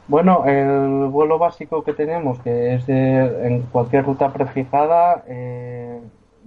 [0.07, 5.99] Bueno, el vuelo básico que tenemos, que es de, en cualquier ruta prefijada, eh,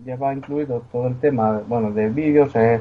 [0.05, 2.81] lleva incluido todo el tema, bueno, de vídeos, eh,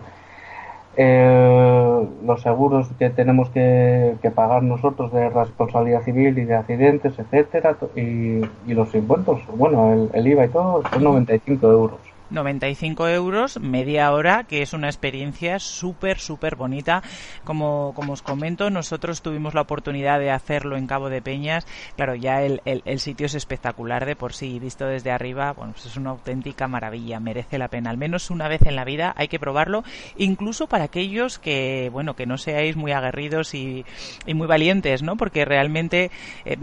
[0.97, 7.17] eh, los seguros que tenemos que, que, pagar nosotros de responsabilidad civil y de accidentes,
[7.17, 12.06] etcétera, y, los impuestos, bueno, el IVA y todo, son 95 euros.
[12.29, 17.03] 95 euros, media hora, que es una experiencia súper, súper bonita.
[17.43, 21.65] Como, como os comento, nosotros tuvimos la oportunidad de hacerlo en Cabo de Peñas.
[21.95, 25.85] Claro, ya el, el, sitio es espectacular de por sí, visto desde arriba, bueno, pues
[25.85, 27.89] es una auténtica maravilla, merece la pena.
[27.89, 29.83] Al menos una vez en la vida hay que probarlo,
[30.17, 33.85] incluso para aquellos que, bueno, que no seáis muy aguerridos y,
[34.25, 35.15] y muy valientes, ¿no?
[35.15, 36.11] Porque realmente
[36.45, 36.57] eh,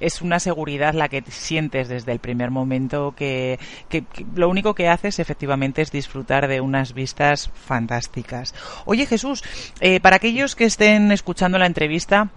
[0.00, 3.58] es una seguridad la que sientes desde el primer momento que,
[3.88, 8.54] que lo único que haces efectivamente es disfrutar de unas vistas fantásticas.
[8.84, 9.42] Oye Jesús,
[9.80, 12.28] eh, para aquellos que estén escuchando la entrevista,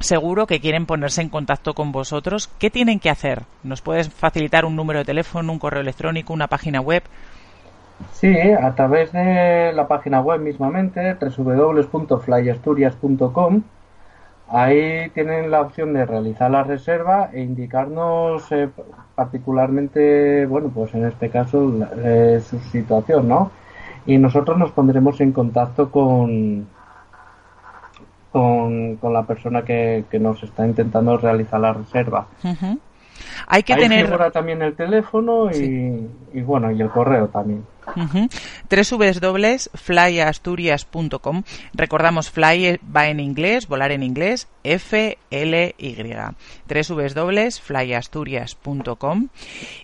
[0.00, 3.42] seguro que quieren ponerse en contacto con vosotros, ¿qué tienen que hacer?
[3.62, 7.02] ¿Nos puedes facilitar un número de teléfono, un correo electrónico, una página web?
[8.12, 13.62] Sí, a través de la página web mismamente, www.flyasturias.com
[14.48, 18.68] Ahí tienen la opción de realizar la reserva e indicarnos eh,
[19.14, 23.50] particularmente, bueno, pues en este caso eh, su situación, ¿no?
[24.06, 26.66] Y nosotros nos pondremos en contacto con,
[28.30, 32.26] con, con la persona que, que, nos está intentando realizar la reserva.
[32.42, 32.78] Uh -huh.
[33.46, 36.10] Hay que Ahí tener figura también el teléfono y, sí.
[36.34, 37.64] y, bueno, y el correo también.
[37.96, 38.28] Uh -huh.
[38.70, 41.42] www.flyasturias.com
[41.74, 45.96] Recordamos, fly va en inglés, volar en inglés, F-L-Y.
[46.66, 49.28] www.flyasturias.com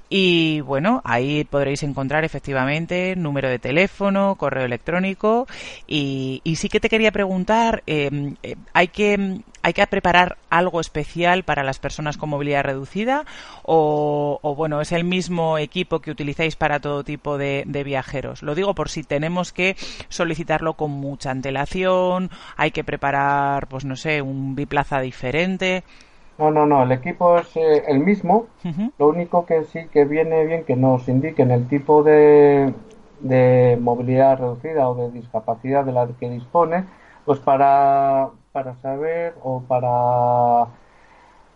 [0.09, 5.47] Y bueno, ahí podréis encontrar efectivamente número de teléfono, correo electrónico.
[5.87, 8.35] Y, y sí que te quería preguntar, eh,
[8.73, 13.25] ¿hay que hay que preparar algo especial para las personas con movilidad reducida
[13.63, 18.43] o, o bueno es el mismo equipo que utilizáis para todo tipo de, de, viajeros
[18.43, 19.77] lo digo por si tenemos que
[20.09, 25.83] solicitarlo con mucha antelación hay que preparar pues no sé un biplaza diferente
[26.39, 28.47] no, no, no, el equipo es eh, el mismo.
[28.65, 28.93] Uh -huh.
[28.99, 32.73] Lo único que sí que viene bien que nos indiquen el tipo de,
[33.21, 36.85] de movilidad reducida o de discapacidad de la que dispone,
[37.27, 40.69] pues para, para saber o para,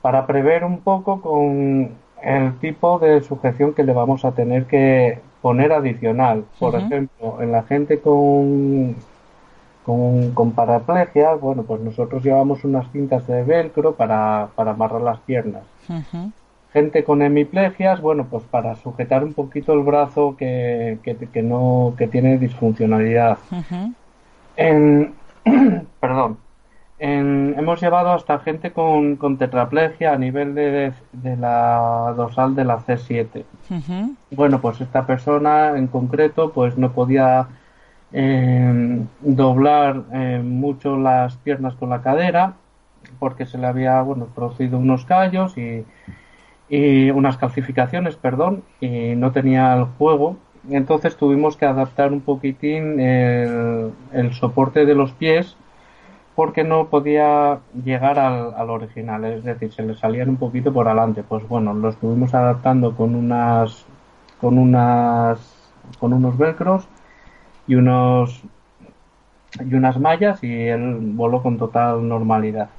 [0.02, 5.18] para prever un poco con el tipo de sujeción que le vamos a tener que
[5.44, 6.46] poner adicional.
[6.58, 6.86] Por uh -huh.
[6.86, 8.96] ejemplo, en la gente con,
[9.84, 15.18] con, con, paraplegia, bueno, pues nosotros llevamos unas cintas de velcro para, para amarrar las
[15.18, 15.64] piernas.
[15.90, 16.32] Uh -huh.
[16.72, 21.92] Gente con hemiplegias, bueno, pues para sujetar un poquito el brazo que, que, que no,
[21.98, 23.36] que tiene disfuncionalidad.
[23.50, 23.94] Uh -huh.
[24.56, 25.12] En,
[26.00, 26.38] perdón,
[26.98, 32.64] en, hemos llevado hasta gente con, con, tetraplegia a nivel de, de, la dorsal de
[32.64, 33.44] la C7.
[33.70, 34.16] Uh -huh.
[34.30, 37.48] Bueno, pues esta persona en concreto pues no podía
[38.12, 42.54] eh, doblar eh, mucho las piernas con la cadera
[43.18, 45.84] porque se le había bueno producido unos callos y,
[46.68, 50.36] y unas calcificaciones, perdón, y no tenía el juego.
[50.70, 55.56] Entonces tuvimos que adaptar un poquitín el, el soporte de los pies
[56.34, 60.88] porque no podía llegar al, al, original, es decir, se le salían un poquito por
[60.88, 61.22] adelante.
[61.22, 63.86] Pues bueno, lo estuvimos adaptando con unas
[64.40, 65.38] con unas
[65.98, 66.88] con unos velcros
[67.66, 68.42] y unos
[69.60, 72.70] y unas mallas y él voló con total normalidad.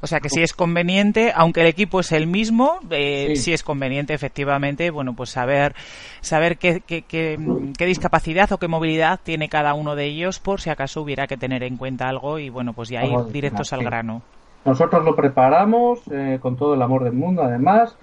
[0.00, 3.36] O sea que si es conveniente, aunque el equipo es el mismo, eh, sí.
[3.36, 5.74] si es conveniente efectivamente, bueno, pues saber
[6.20, 7.38] saber qué, qué, qué,
[7.76, 11.36] qué, discapacidad o qué movilidad tiene cada uno de ellos por si acaso hubiera que
[11.36, 14.22] tener en cuenta algo y bueno, pues ya ir directos al grano.
[14.64, 17.96] Nosotros lo preparamos eh, con todo el amor del mundo, además.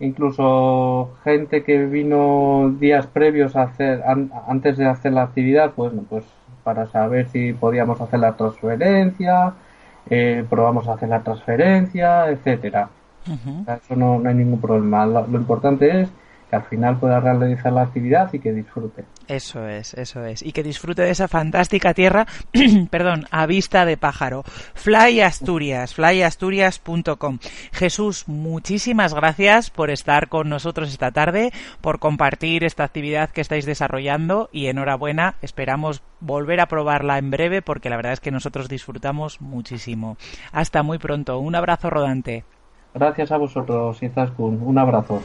[0.00, 5.92] Incluso gente que vino días previos a hacer, an, antes de hacer la actividad, pues,
[6.10, 6.24] pues
[6.64, 9.54] para saber si podíamos hacer la transferencia,
[10.10, 12.88] eh, probamos a hacer la transferencia, etcétera.
[13.24, 15.06] Eso no, no, hay ningún problema.
[15.06, 16.08] Lo, lo importante es
[16.52, 19.06] que al final pueda realizar la actividad y que disfrute.
[19.26, 20.42] Eso es, eso es.
[20.42, 22.26] Y que disfrute de esa fantástica tierra,
[22.90, 24.42] perdón, a vista de pájaro.
[24.74, 27.38] Fly Asturias, flyasturias.com.
[27.72, 33.64] Jesús, muchísimas gracias por estar con nosotros esta tarde, por compartir esta actividad que estáis
[33.64, 35.36] desarrollando y enhorabuena.
[35.40, 40.18] Esperamos volver a probarla en breve porque la verdad es que nosotros disfrutamos muchísimo.
[40.52, 41.38] Hasta muy pronto.
[41.38, 42.44] Un abrazo rodante.
[42.92, 44.60] Gracias a vosotros, Izaskun.
[44.62, 45.22] Un abrazo.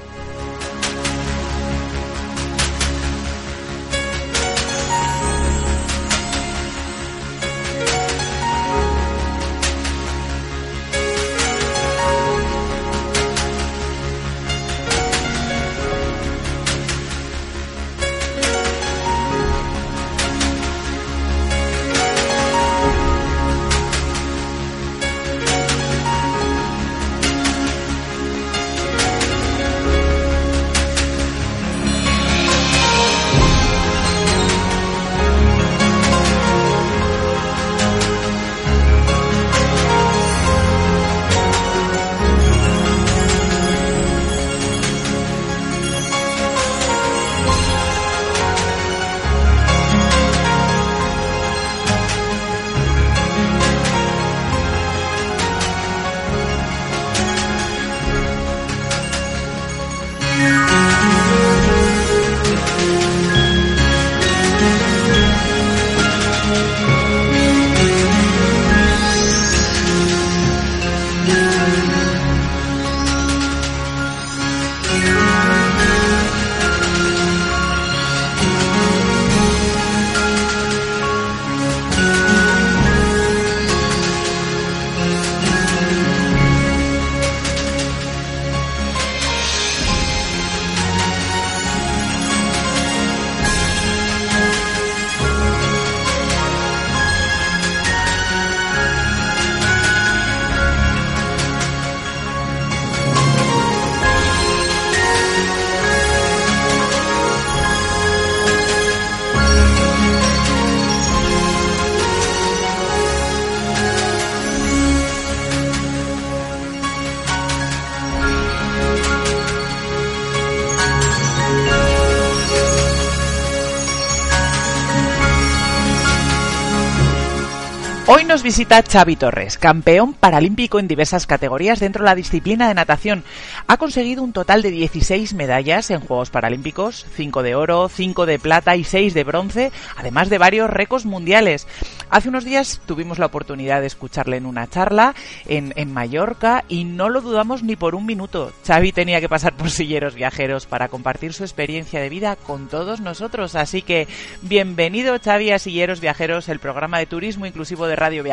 [128.47, 133.25] Visita Xavi Torres, campeón paralímpico en diversas categorías dentro de la disciplina de natación.
[133.67, 138.39] Ha conseguido un total de 16 medallas en Juegos Paralímpicos, 5 de oro, 5 de
[138.39, 141.67] plata y 6 de bronce, además de varios récords mundiales.
[142.09, 145.13] Hace unos días tuvimos la oportunidad de escucharle en una charla
[145.45, 148.53] en, en Mallorca y no lo dudamos ni por un minuto.
[148.65, 153.01] Xavi tenía que pasar por silleros viajeros para compartir su experiencia de vida con todos
[153.01, 153.55] nosotros.
[153.55, 154.07] Así que
[154.41, 158.23] bienvenido Xavi a Silleros Viajeros, el programa de turismo inclusivo de Radio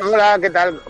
[0.00, 0.80] Hola, ¿qué tal?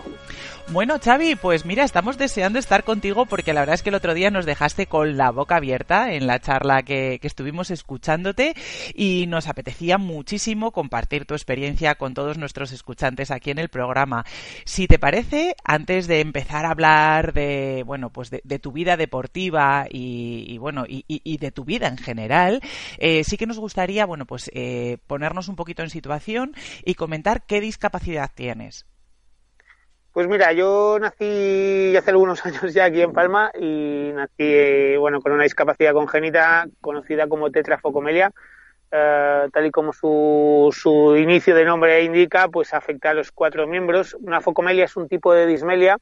[0.69, 4.13] Bueno, Xavi, pues mira, estamos deseando estar contigo porque la verdad es que el otro
[4.13, 8.53] día nos dejaste con la boca abierta en la charla que, que, estuvimos escuchándote
[8.93, 14.25] y nos apetecía muchísimo compartir tu experiencia con todos nuestros escuchantes aquí en el programa.
[14.65, 19.85] Si te parece, antes de empezar a hablar de, bueno, pues de, tu vida deportiva
[19.89, 22.59] y, y bueno, y, y, de tu vida en general,
[22.97, 26.53] eh, sí que nos gustaría, bueno, pues eh, ponernos un poquito en situación
[26.83, 28.85] y comentar qué discapacidad tienes.
[30.17, 35.31] Pues mira, yo nací hace algunos años ya aquí en Palma y nací bueno con
[35.31, 38.31] una discapacidad congénita conocida como tetrafocomelia.
[38.91, 43.67] Uh, tal y como su, su, inicio de nombre indica, pues afecta a los cuatro
[43.67, 44.17] miembros.
[44.19, 45.99] Una focomelia es un tipo de dismelia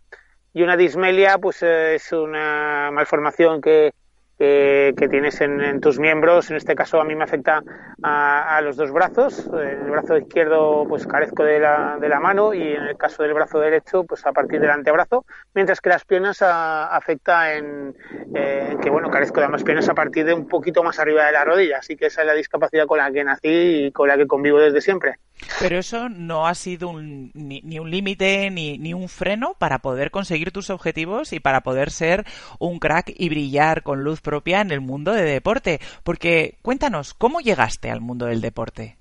[0.54, 3.92] y una dismelia pues es una malformación que,
[4.38, 6.50] que, que tienes en, en, tus miembros.
[6.50, 7.64] En este caso a mí me afecta
[8.04, 9.48] a, los dos brazos.
[9.48, 13.24] En el brazo izquierdo pues carezco de la, de la mano y en el caso
[13.24, 17.96] del brazo derecho pues a partir del antebrazo, mientras que las piernas a, afecta en,
[18.34, 21.32] eh, que bueno carezco de ambas piernas a partir de un poquito más arriba de
[21.32, 21.78] la rodilla.
[21.80, 24.60] Así que esa es la discapacidad con la que nací y con la que convivo
[24.60, 25.20] desde siempre.
[25.60, 29.80] Pero eso no ha sido un, ni, ni, un límite ni, ni un freno para
[29.80, 32.26] poder conseguir tus objetivos y para poder ser
[32.60, 35.80] un crack y brillar con luz propia en el mundo de deporte.
[36.04, 38.98] Porque cuéntanos, ¿cómo llegaste al mundo del deporte?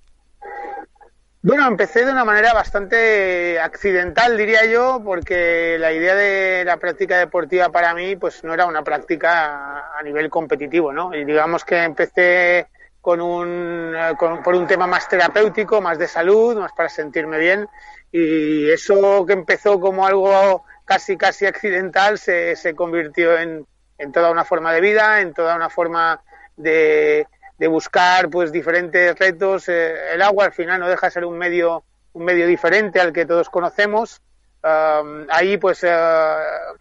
[1.46, 7.18] Bueno, empecé de una manera bastante accidental, diría yo, porque la idea de la práctica
[7.18, 11.14] deportiva para mí, pues no era una práctica a nivel competitivo, ¿no?
[11.14, 12.68] Y digamos que empecé
[13.04, 17.68] con un, eh, por un tema más terapéutico, más de salud, más para sentirme bien.
[18.10, 23.66] Y eso que empezó como algo casi, casi accidental se, se convirtió en,
[23.98, 26.22] en toda una forma de vida, en toda una forma
[26.56, 27.26] de,
[27.58, 29.68] de buscar pues diferentes retos.
[29.68, 31.84] Eh, el agua al final no deja de ser un medio,
[32.14, 34.22] un medio diferente al que todos conocemos.
[34.62, 35.94] Um, ahí pues, eh,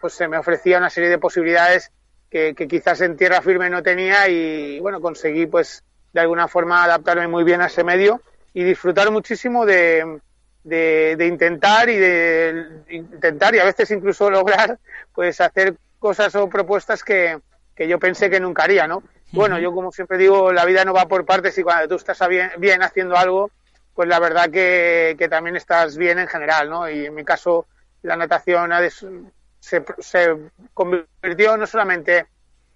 [0.00, 1.92] pues se me ofrecía una serie de posibilidades
[2.30, 5.84] que, que quizás en tierra firme no tenía y bueno, conseguí pues
[6.14, 8.22] de alguna forma adaptarme muy bien a ese medio
[8.54, 10.20] y disfrutar muchísimo de,
[10.62, 14.78] de, de intentar y de intentar y a veces incluso lograr
[15.12, 17.38] pues hacer cosas o propuestas que,
[17.74, 19.02] que yo pensé que nunca haría, ¿no?
[19.32, 22.28] Bueno, yo como siempre digo, la vida no va por partes y cuando tú estás
[22.28, 23.50] bien, bien haciendo algo,
[23.92, 26.88] pues la verdad que, que también estás bien en general, ¿no?
[26.88, 27.66] Y en mi caso,
[28.02, 28.70] la natación
[29.58, 30.36] se, se
[30.72, 32.26] convirtió no solamente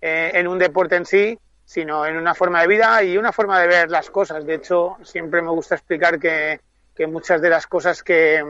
[0.00, 3.60] eh, en un deporte en sí, sino en una forma de vida y una forma
[3.60, 4.46] de ver las cosas.
[4.46, 6.60] De hecho, siempre me gusta explicar que,
[6.96, 8.42] que muchas de las cosas que,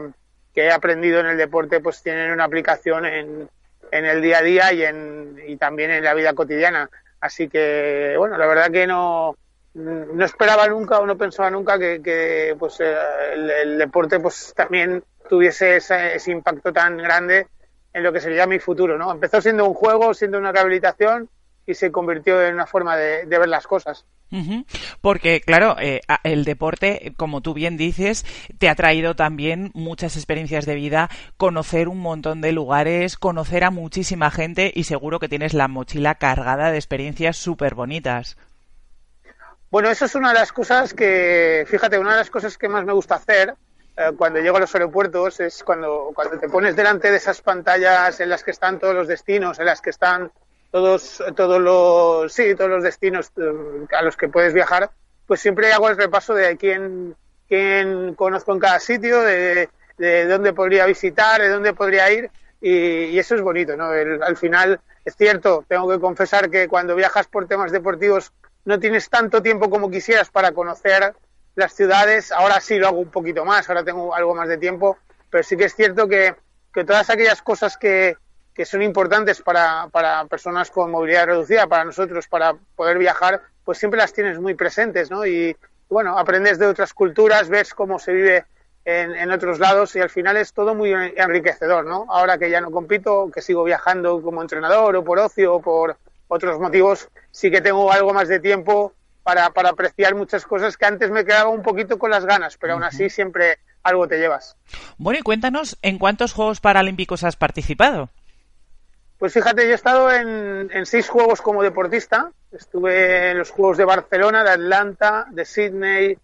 [0.53, 3.49] que he aprendido en el deporte pues tienen una aplicación en,
[3.91, 6.89] en el día a día y, en, y también en la vida cotidiana.
[7.19, 9.35] Así que, bueno, la verdad que no,
[9.73, 15.03] no esperaba nunca o no pensaba nunca que, que, pues el, el deporte pues también
[15.27, 17.47] tuviese ese, ese impacto tan grande
[17.91, 19.11] en lo que sería mi futuro, ¿no?
[19.11, 21.27] Empezó siendo un juego, siendo una rehabilitación
[21.69, 24.05] y se convirtió en una forma de, de ver las cosas.
[25.01, 28.25] Porque, claro, eh, el deporte, como tú bien dices,
[28.57, 33.71] te ha traído también muchas experiencias de vida, conocer un montón de lugares, conocer a
[33.71, 38.37] muchísima gente y seguro que tienes la mochila cargada de experiencias súper bonitas.
[39.71, 42.85] Bueno, eso es una de las cosas que, fíjate, una de las cosas que más
[42.85, 43.53] me gusta hacer
[43.97, 48.19] eh, cuando llego a los aeropuertos es cuando, cuando te pones delante de esas pantallas
[48.19, 50.31] en las que están todos los destinos, en las que están
[50.71, 54.91] todos, todos los, sí, todos los destinos eh, a los que puedes viajar,
[55.25, 57.15] pues siempre hago el repaso de quién,
[57.47, 63.17] quién conozco en cada sitio, de, de dónde podría visitar, de dónde podría ir, y,
[63.17, 63.89] eso es bonito, ¿no?
[63.89, 68.33] Al final, es cierto, tengo que confesar que cuando viajas por temas deportivos
[68.65, 71.13] no tienes tanto tiempo como quisieras para conocer
[71.55, 74.97] las ciudades, ahora sí lo hago un poquito más, ahora tengo algo más de tiempo,
[75.29, 76.35] pero sí que es cierto que,
[76.73, 78.17] que todas aquellas cosas que,
[78.59, 83.77] que son importantes para, para personas con movilidad reducida, para nosotros, para poder viajar, pues
[83.77, 85.25] siempre las tienes muy presentes, ¿no?
[85.25, 85.55] Y
[85.87, 88.43] bueno, aprendes de otras culturas, ves cómo se vive
[88.83, 92.05] en, en otros lados y al final es todo muy enriquecedor, ¿no?
[92.09, 95.95] Ahora que ya no compito, que sigo viajando como entrenador o por ocio o por
[96.27, 98.91] otros motivos, sí que tengo algo más de tiempo
[99.23, 102.73] para, para apreciar muchas cosas que antes me quedaba un poquito con las ganas, pero
[102.73, 104.57] aún así siempre algo te llevas.
[104.97, 108.09] Bueno, y cuéntanos, ¿en cuántos Juegos Paralímpicos has participado?
[109.19, 112.31] Pues fíjate, yo he estado en, en seis juegos como deportista.
[112.53, 116.17] Estuve en los Juegos de Barcelona, de Atlanta, de Sydney,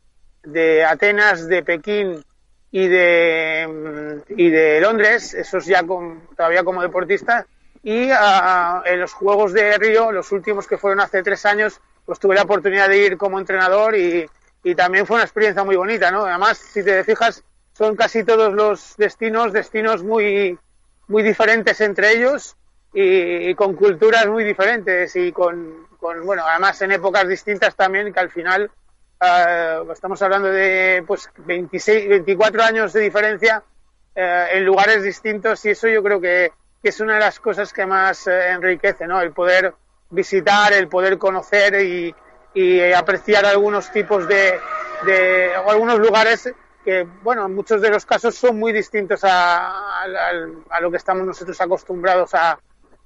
[0.43, 2.23] de Atenas, de Pekín
[2.71, 5.83] y de, mm, y de Londres, esos ya
[6.37, 7.45] todavía como deportista.
[7.83, 12.17] Y ah, en los Juegos de Río, los últimos que fueron hace tres años, pues
[12.17, 14.25] tuve la oportunidad de ir como entrenador y,
[14.63, 16.23] y también fue una experiencia muy bonita, ¿no?
[16.25, 17.43] Además, si te fijas,
[17.73, 20.57] son casi todos los destinos, destinos muy,
[21.09, 22.55] muy diferentes entre ellos
[22.97, 28.19] y, con culturas muy diferentes y con, con, bueno, además en épocas distintas también, que
[28.21, 28.71] al final
[29.21, 33.61] eh, estamos hablando de pues 26, 24 años de diferencia
[34.15, 37.73] eh, en lugares distintos y eso yo creo que, que es una de las cosas
[37.73, 39.19] que más eh, enriquece, ¿no?
[39.19, 39.73] El poder
[40.09, 42.15] visitar, el poder conocer y,
[42.53, 44.57] y apreciar algunos tipos de,
[45.05, 46.49] de o algunos lugares
[46.85, 51.25] que, bueno, en muchos de los casos son muy distintos a, a lo que estamos
[51.25, 52.57] nosotros acostumbrados a,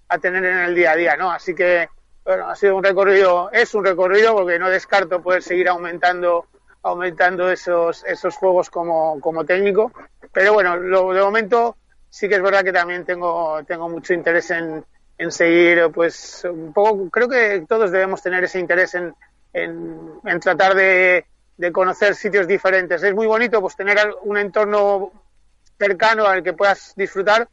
[0.09, 1.31] a tener en el día a día, ¿no?
[1.31, 1.87] Así que,
[2.25, 6.45] bueno, ha sido un recorrido, es un recorrido porque no descarto poder seguir aumentando
[6.81, 9.91] aumentando esos esos juegos como, como técnico,
[10.31, 11.75] pero bueno, lo, de momento
[12.09, 14.83] sí que es verdad que también tengo tengo mucho interés en,
[15.17, 19.13] en seguir, pues un poco, creo que todos debemos tener ese interés en,
[19.51, 21.25] en, en tratar de,
[21.57, 23.03] de conocer sitios diferentes.
[23.03, 25.11] Es muy bonito pues tener un entorno
[25.77, 27.49] cercano al que puedas disfrutar,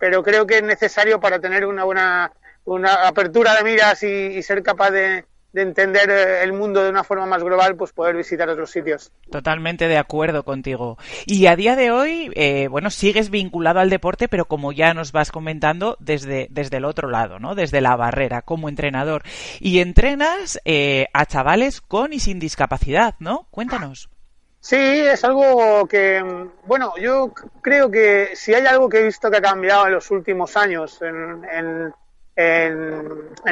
[0.00, 2.32] pero creo que es necesario para tener una buena
[2.64, 7.26] una apertura de miras y, ser capaz de, de, entender el mundo de una forma
[7.26, 9.12] más global, pues poder visitar otros sitios.
[9.30, 10.98] Totalmente de acuerdo contigo.
[11.26, 15.10] Y a día de hoy, eh, bueno, sigues vinculado al deporte, pero como ya nos
[15.10, 17.54] vas comentando, desde, desde el otro lado, ¿no?
[17.54, 19.22] Desde la barrera, como entrenador.
[19.58, 23.48] Y entrenas eh, a chavales con y sin discapacidad, ¿no?
[23.50, 24.09] Cuéntanos.
[24.60, 26.22] Sí, es algo que,
[26.66, 27.32] bueno, yo
[27.62, 31.00] creo que si hay algo que he visto que ha cambiado en los últimos años
[31.00, 31.94] en,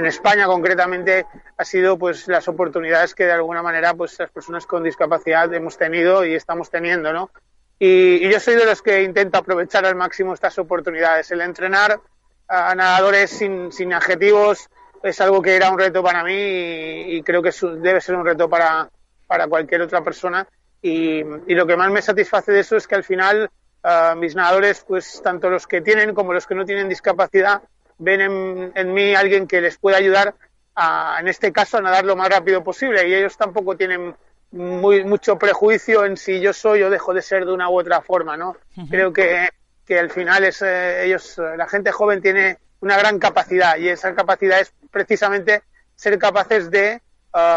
[0.04, 1.26] España concretamente
[1.58, 5.76] ha sido pues las oportunidades que de alguna manera pues las personas con discapacidad hemos
[5.76, 7.30] tenido y estamos teniendo, ¿no?
[7.78, 11.30] Y, yo soy de los que intento aprovechar al máximo estas oportunidades.
[11.30, 12.00] El entrenar
[12.48, 14.70] a nadadores sin, sin adjetivos
[15.02, 18.48] es algo que era un reto para mí y, creo que debe ser un reto
[18.48, 18.88] para,
[19.26, 20.46] para cualquier otra persona.
[20.80, 23.50] Y, y, lo que más me satisface de eso es que al final
[23.82, 27.62] uh, mis nadadores, pues tanto los que tienen como los que no tienen discapacidad,
[27.98, 30.34] ven en, en mí alguien que les puede ayudar
[30.76, 33.08] a, en este caso, a nadar lo más rápido posible.
[33.08, 34.14] Y ellos tampoco tienen
[34.52, 38.00] muy, mucho prejuicio en si yo soy o dejo de ser de una u otra
[38.00, 38.50] forma, ¿no?
[38.76, 38.88] Uh -huh.
[38.88, 39.48] Creo que,
[39.84, 44.14] que al final es, eh, ellos, la gente joven tiene una gran capacidad y esa
[44.14, 45.62] capacidad es precisamente
[45.96, 47.02] ser capaces de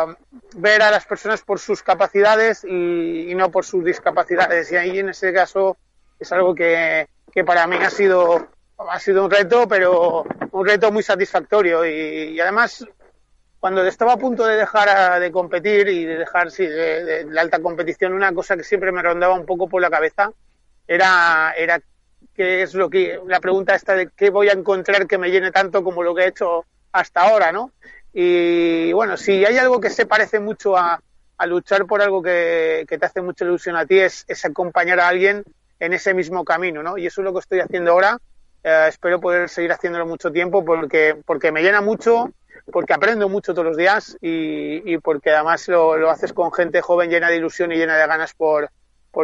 [0.05, 0.15] uh,
[0.55, 4.71] ver a las personas por sus capacidades y, y, no por sus discapacidades.
[4.71, 5.77] Y ahí en ese caso
[6.19, 10.91] es algo que, que para mí ha sido, ha sido un reto, pero un reto
[10.91, 12.86] muy satisfactorio y, además
[13.59, 17.61] cuando estaba a punto de dejar de competir y de dejar sí, de, la alta
[17.61, 20.32] competición, una cosa que siempre me rondaba un poco por la cabeza
[20.88, 21.79] era, era
[22.34, 25.51] qué es lo que, la pregunta esta de qué voy a encontrar que me llene
[25.51, 27.71] tanto como lo que he hecho hasta ahora, ¿no?
[28.14, 31.01] Y bueno, si hay algo que se parece mucho a,
[31.47, 35.43] luchar por algo que, te hace mucha ilusión a ti, es, acompañar a alguien
[35.80, 36.97] en ese mismo camino, ¿no?
[36.97, 38.20] Y eso es lo que estoy haciendo ahora.
[38.64, 42.32] Eh, espero poder seguir haciéndolo mucho tiempo porque, porque me llena mucho,
[42.72, 47.09] porque aprendo mucho todos los días y, y porque además lo, haces con gente joven
[47.09, 48.70] llena de ilusión y llena de ganas por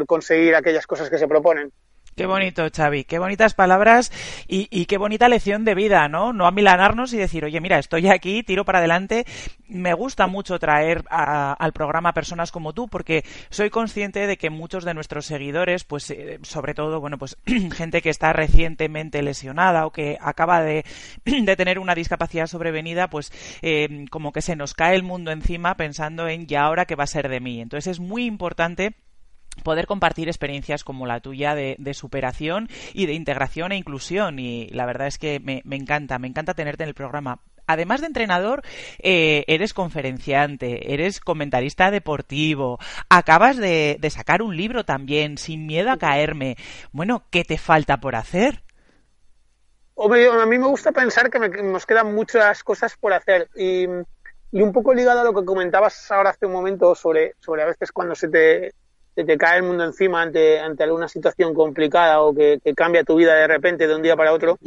[0.07, 1.71] conseguir aquellas cosas que se proponen.
[2.17, 4.11] Qué bonito, Xavi, qué bonitas palabras
[4.47, 6.33] y, y, qué bonita lección de vida, ¿no?
[6.33, 9.27] No amilanarnos y decir, oye, mira, estoy aquí, tiro para adelante.
[9.67, 14.49] Me gusta mucho traer a, al programa personas como tú porque soy consciente de que
[14.49, 17.37] muchos de nuestros seguidores, pues eh, sobre todo, bueno, pues
[17.75, 20.85] gente que está recientemente lesionada o que acaba de,
[21.23, 25.77] de tener una discapacidad sobrevenida, pues eh, como que se nos cae el mundo encima
[25.77, 27.61] pensando en ya ahora qué va a ser de mí.
[27.61, 28.95] Entonces es muy importante
[29.63, 34.39] poder compartir experiencias como la tuya de, de, superación y de integración e inclusión.
[34.39, 37.39] Y la verdad es que me, encanta, me encanta tenerte en el programa.
[37.67, 38.61] Además de entrenador,
[38.99, 42.79] eh, eres conferenciante, eres comentarista deportivo,
[43.09, 46.55] acabas de, de sacar un libro también, Sin miedo a caerme.
[46.93, 48.63] Bueno, ¿qué te falta por hacer?
[49.99, 53.87] Hombre, a mí me gusta pensar que me, nos quedan muchas cosas por hacer y,
[54.51, 57.65] y, un poco ligado a lo que comentabas ahora hace un momento sobre, sobre a
[57.65, 58.73] veces cuando se te,
[59.17, 63.15] se te cae el mundo encima ante, ante alguna situación complicada o que, cambia tu
[63.15, 64.59] vida de repente de un día para otro.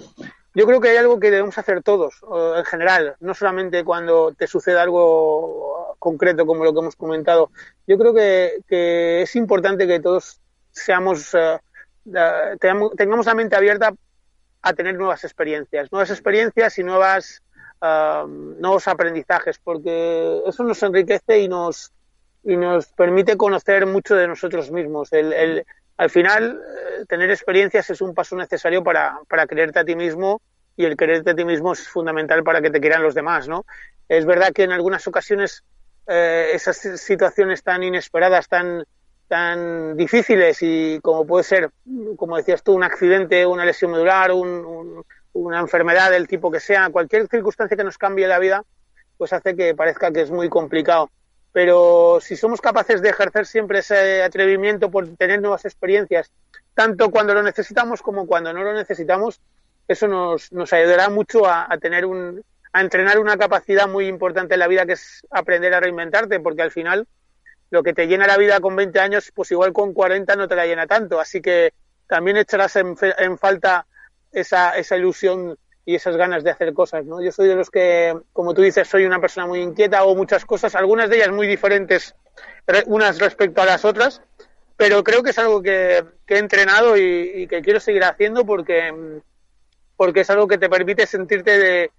[0.57, 2.15] Yo creo que hay algo que debemos hacer todos,
[2.57, 7.53] en general, no solamente cuando te sucede algo concreto como lo que hemos comentado.
[7.87, 10.41] Yo creo que, es importante que todos
[10.73, 11.61] seamos, uh,
[12.59, 13.95] tengamos, la mente abierta
[14.63, 17.41] a tener nuevas experiencias, nuevas experiencias y nuevas,
[17.83, 21.93] uh, nuevos aprendizajes, porque eso nos enriquece y nos,
[22.43, 25.13] y nos permite conocer mucho de nosotros mismos.
[25.13, 25.67] El, el,
[25.97, 30.41] al final, eh, tener experiencias es un paso necesario para, para creerte a ti mismo
[30.77, 33.67] y el quererte a ti mismo es fundamental para que te quieran los demás, ¿no?
[34.09, 35.63] Es verdad que en algunas ocasiones
[36.07, 38.85] eh, esas situaciones tan inesperadas, tan,
[39.29, 41.71] tan difíciles y como puede ser,
[42.17, 46.61] como decías tú, un accidente, una lesión medular, un, un, una enfermedad del tipo que
[46.61, 48.65] sea, cualquier circunstancia que nos cambie la vida,
[49.19, 51.11] pues hace que parezca que es muy complicado
[51.53, 56.31] pero si somos capaces de ejercer siempre ese atrevimiento por tener nuevas experiencias,
[56.75, 59.41] tanto cuando lo necesitamos como cuando no lo necesitamos,
[59.89, 64.61] eso nos, nos ayudará mucho a, tener un, a entrenar una capacidad muy importante en
[64.61, 67.09] la vida que es aprender a reinventarte, porque al final
[67.71, 70.57] lo que te llena la vida con 20 años, pues igual con 40 no te
[70.57, 71.73] la llena tanto, así que
[72.07, 73.87] también echarás en, en falta
[74.33, 77.23] esa, esa ilusión y esas ganas de hacer cosas, ¿no?
[77.23, 80.45] Yo soy de los que, como tú dices, soy una persona muy inquieta, hago muchas
[80.45, 82.15] cosas, algunas de ellas muy diferentes
[82.87, 84.23] unas respecto a las otras,
[84.77, 88.45] pero creo que es algo que, que he entrenado y, y, que quiero seguir haciendo
[88.45, 88.93] porque,
[89.97, 91.91] porque es algo que te permite sentirte de,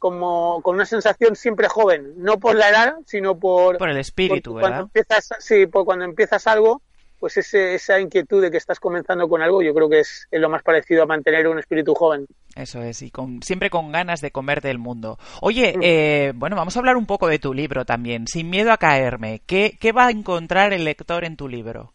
[0.00, 3.76] como con una sensación siempre joven, no por la edad, sino por...
[3.76, 4.68] Por el espíritu, por, ¿verdad?
[4.70, 6.80] Cuando empiezas, sí, por cuando empiezas algo,
[7.20, 10.48] pues ese, esa inquietud de que estás comenzando con algo, yo creo que es, lo
[10.48, 12.26] más parecido a mantener un espíritu joven.
[12.56, 15.18] Eso es, y con, siempre con ganas de comer del mundo.
[15.42, 15.80] Oye, mm.
[15.82, 19.42] eh, bueno, vamos a hablar un poco de tu libro también, Sin miedo a caerme.
[19.46, 21.92] ¿Qué, ¿Qué va a encontrar el lector en tu libro?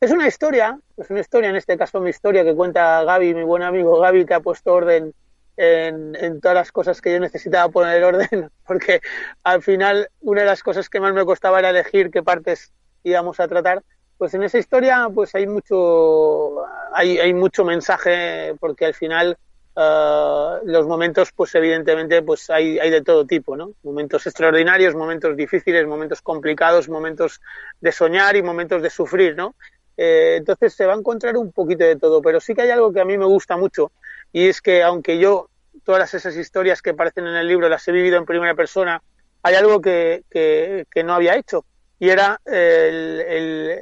[0.00, 3.44] Es una historia, es una historia, en este caso mi historia que cuenta Gaby, mi
[3.44, 5.14] buen amigo Gaby, que ha puesto orden
[5.56, 9.00] en, en, todas las cosas que yo necesitaba poner orden, porque
[9.44, 12.72] al final una de las cosas que más me costaba era elegir qué partes
[13.04, 13.82] íbamos a tratar,
[14.18, 19.36] pues en esa historia pues hay mucho hay, hay mucho mensaje porque al final
[19.74, 23.72] Uh, los momentos, pues evidentemente, pues hay, hay de todo tipo, ¿no?
[23.82, 27.40] Momentos extraordinarios, momentos difíciles, momentos complicados, momentos
[27.80, 29.54] de soñar y momentos de sufrir, ¿no?
[29.96, 32.92] Eh, entonces se va a encontrar un poquito de todo, pero sí que hay algo
[32.92, 33.92] que a mí me gusta mucho
[34.30, 35.48] y es que aunque yo
[35.84, 39.02] todas esas historias que aparecen en el libro las he vivido en primera persona,
[39.42, 41.64] hay algo que, que, que no había hecho
[42.02, 43.20] y era el,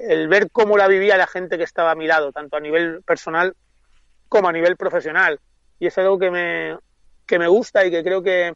[0.07, 3.03] el, ver cómo la vivía la gente que estaba a mi lado, tanto a nivel
[3.03, 3.57] personal
[4.29, 5.41] como a nivel profesional
[5.79, 6.77] y es algo que me,
[7.25, 8.53] que me gusta y que creo que,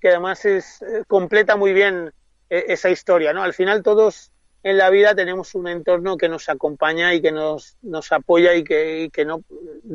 [0.00, 2.12] que además es, eh, completa muy bien
[2.48, 3.42] eh, esa historia, ¿no?
[3.42, 4.30] Al final todos
[4.62, 8.62] en la vida tenemos un entorno que nos acompaña y que nos, nos apoya y
[8.62, 9.42] que, y que no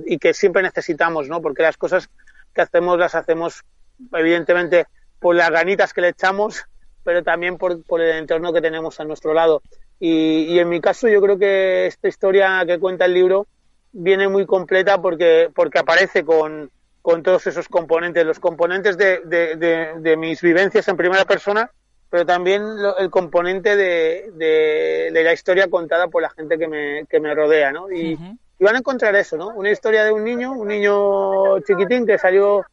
[0.06, 1.42] y que siempre necesitamos, ¿no?
[1.42, 2.10] Porque las cosas
[2.54, 3.64] que hacemos las hacemos
[4.12, 4.86] evidentemente
[5.22, 6.66] por las ganitas que le echamos,
[7.04, 9.62] pero también por, por el entorno que tenemos a nuestro lado.
[10.00, 13.48] Y, y en mi caso yo creo que esta historia que cuenta el libro
[13.94, 16.70] viene muy completa porque, porque aparece con,
[17.02, 21.70] con todos esos componentes, los componentes de, de, de, de, mis vivencias en primera persona,
[22.10, 27.06] pero también lo, el componente de, de, la historia contada por la gente que me,
[27.10, 27.92] que me rodea, ¿no?
[27.92, 28.38] Y, uh -huh.
[28.60, 29.50] y, van a encontrar eso, ¿no?
[29.50, 32.66] Una historia de un niño, un niño chiquitín que salió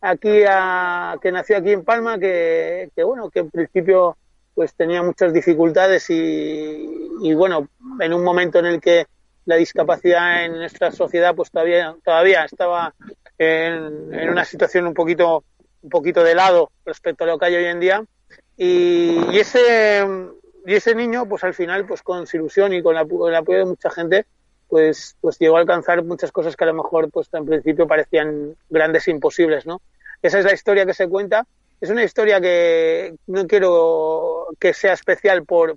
[0.00, 4.16] aquí a, que nació aquí en Palma, que, que bueno, que en principio
[4.54, 7.68] pues tenía muchas dificultades y, y bueno,
[8.00, 9.06] en un momento en el que
[9.46, 12.94] la discapacidad en nuestra sociedad pues todavía todavía estaba
[13.38, 15.44] en, en, una situación un poquito
[15.82, 18.04] un poquito de lado respecto a lo que hay hoy en día.
[18.56, 20.06] Y, y ese
[20.66, 23.36] y ese niño pues al final pues con su ilusión y con, la, con el
[23.36, 24.26] apoyo de mucha gente
[24.70, 28.56] pues pues llegó a alcanzar muchas cosas que a lo mejor pues en principio parecían
[28.70, 29.82] grandes e imposibles no
[30.22, 31.46] esa es la historia que se cuenta.
[31.80, 35.76] Es una historia que no quiero que sea especial por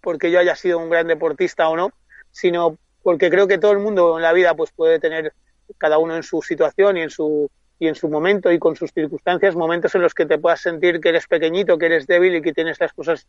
[0.00, 1.92] porque yo haya sido un gran deportista o no
[2.30, 5.32] sino porque creo que todo el mundo en la vida pues puede tener
[5.76, 8.92] cada uno en su situación y en su y en su momento y con sus
[8.92, 12.42] circunstancias momentos en los que te puedas sentir que eres pequeñito, que eres débil y
[12.42, 13.26] que tienes las cosas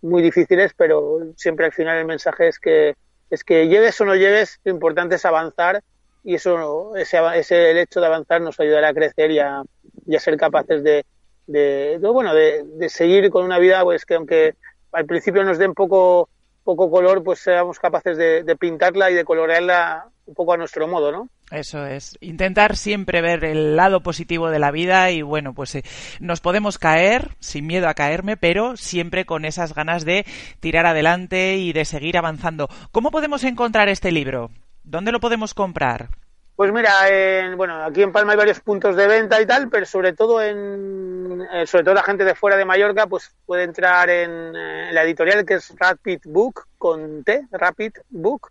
[0.00, 2.94] muy difíciles, pero siempre al final el mensaje es que
[3.30, 5.82] es que llegues o no llegues, lo importante es avanzar
[6.24, 9.62] y eso ese, ese el hecho de avanzar nos ayudará a crecer y a,
[10.06, 11.04] y a ser capaces de,
[11.46, 14.54] de, bueno de, de seguir con una vida pues que aunque
[14.92, 16.28] al principio nos den poco
[16.68, 21.10] poco color, pues seamos capaces de, pintarla y de colorearla un poco a nuestro modo,
[21.10, 21.28] ¿no?
[21.50, 25.82] Eso es, intentar siempre ver el lado positivo de la vida y bueno, pues eh,
[26.20, 30.26] nos podemos caer, sin miedo a caerme, pero siempre con esas ganas de
[30.60, 32.68] tirar adelante y de seguir avanzando.
[32.92, 34.50] ¿Cómo podemos encontrar este libro?
[34.84, 36.10] ¿Dónde lo podemos comprar?
[36.54, 39.86] Pues mira, en, bueno, aquí en Palma hay varios puntos de venta y tal, pero
[39.86, 44.10] sobre todo en, eh, sobre todo la gente de fuera de Mallorca, pues puede entrar
[44.10, 48.50] en, eh, la editorial que es Rapid Book con T, Rapid Book.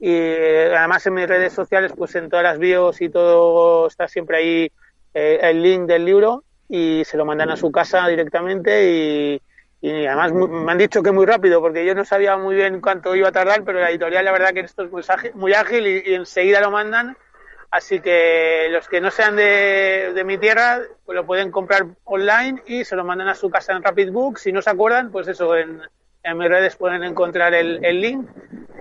[0.00, 4.06] Y eh, además en mis redes sociales, pues en todas las bios y todo está
[4.06, 4.72] siempre ahí
[5.12, 9.42] eh, el link del libro y se lo mandan a su casa directamente y,
[9.82, 13.28] además me han dicho que muy rápido porque yo no sabía muy bien cuánto iba
[13.28, 16.14] a tardar, pero la editorial la verdad que esto es muy ágil, muy ágil y,
[16.14, 17.16] enseguida lo mandan
[17.70, 22.84] Así que los que no sean de, mi tierra, pues lo pueden comprar online y
[22.84, 24.38] se lo mandan a su casa en Rapid Book.
[24.38, 25.82] Si no se acuerdan, pues eso, en,
[26.36, 28.28] mis redes pueden encontrar el, link.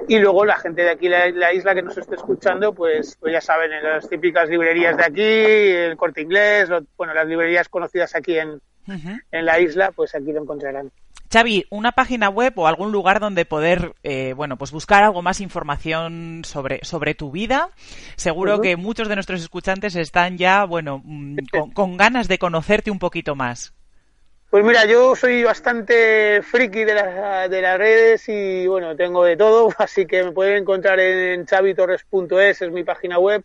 [0.08, 3.34] Y luego la gente de aquí, la, la, isla que nos esté escuchando, pues, pues
[3.34, 7.70] ya saben, en las típicas librerías de aquí, el corte inglés, lo, bueno, las librerías
[7.70, 9.22] conocidas aquí en, uh -huh.
[9.32, 10.91] en la isla, pues aquí lo encontrarán.
[11.32, 15.41] Xavi, una página web o algún lugar donde poder, eh, bueno, pues buscar algo más
[15.41, 17.72] información sobre, sobre tu vida.
[18.16, 18.62] Seguro uh -huh.
[18.62, 22.99] que muchos de nuestros escuchantes están ya, bueno, mm, con, con, ganas de conocerte un
[22.99, 23.74] poquito más.
[24.56, 29.36] Pues mira, yo soy bastante friki de, la, de las redes y, bueno, tengo de
[29.36, 33.43] todo, así que me pueden encontrar en chavitorres.es, es mi página web,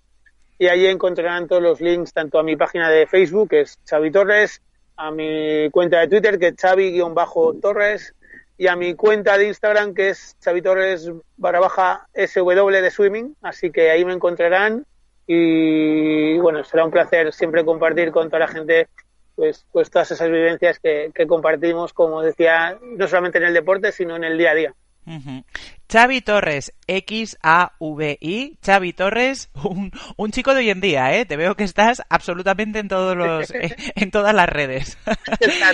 [0.56, 4.12] y allí encontrarán todos los links tanto a mi página de Facebook, que es Xavi
[4.12, 4.62] Torres,
[4.96, 8.14] a mi cuenta de Twitter, que es Xavi-Torres,
[8.56, 13.34] y a mi cuenta de Instagram, que es Xavi Torres barra baja SW de Swimming,
[13.42, 14.86] así que ahí me encontrarán
[15.26, 18.86] y bueno, será un placer siempre compartir con toda la gente
[19.40, 23.90] pues, pues todas esas vivencias que, que compartimos, como decía, no solamente en el deporte,
[23.90, 24.74] sino en el día a día.
[25.06, 25.44] Uh -huh.
[25.90, 31.26] Xavi Torres, X-A-V-I, Xavi Torres, un, un, chico de hoy en día, ¿eh?
[31.26, 33.52] Te veo que estás absolutamente en todos los,
[33.96, 34.96] en todas las redes.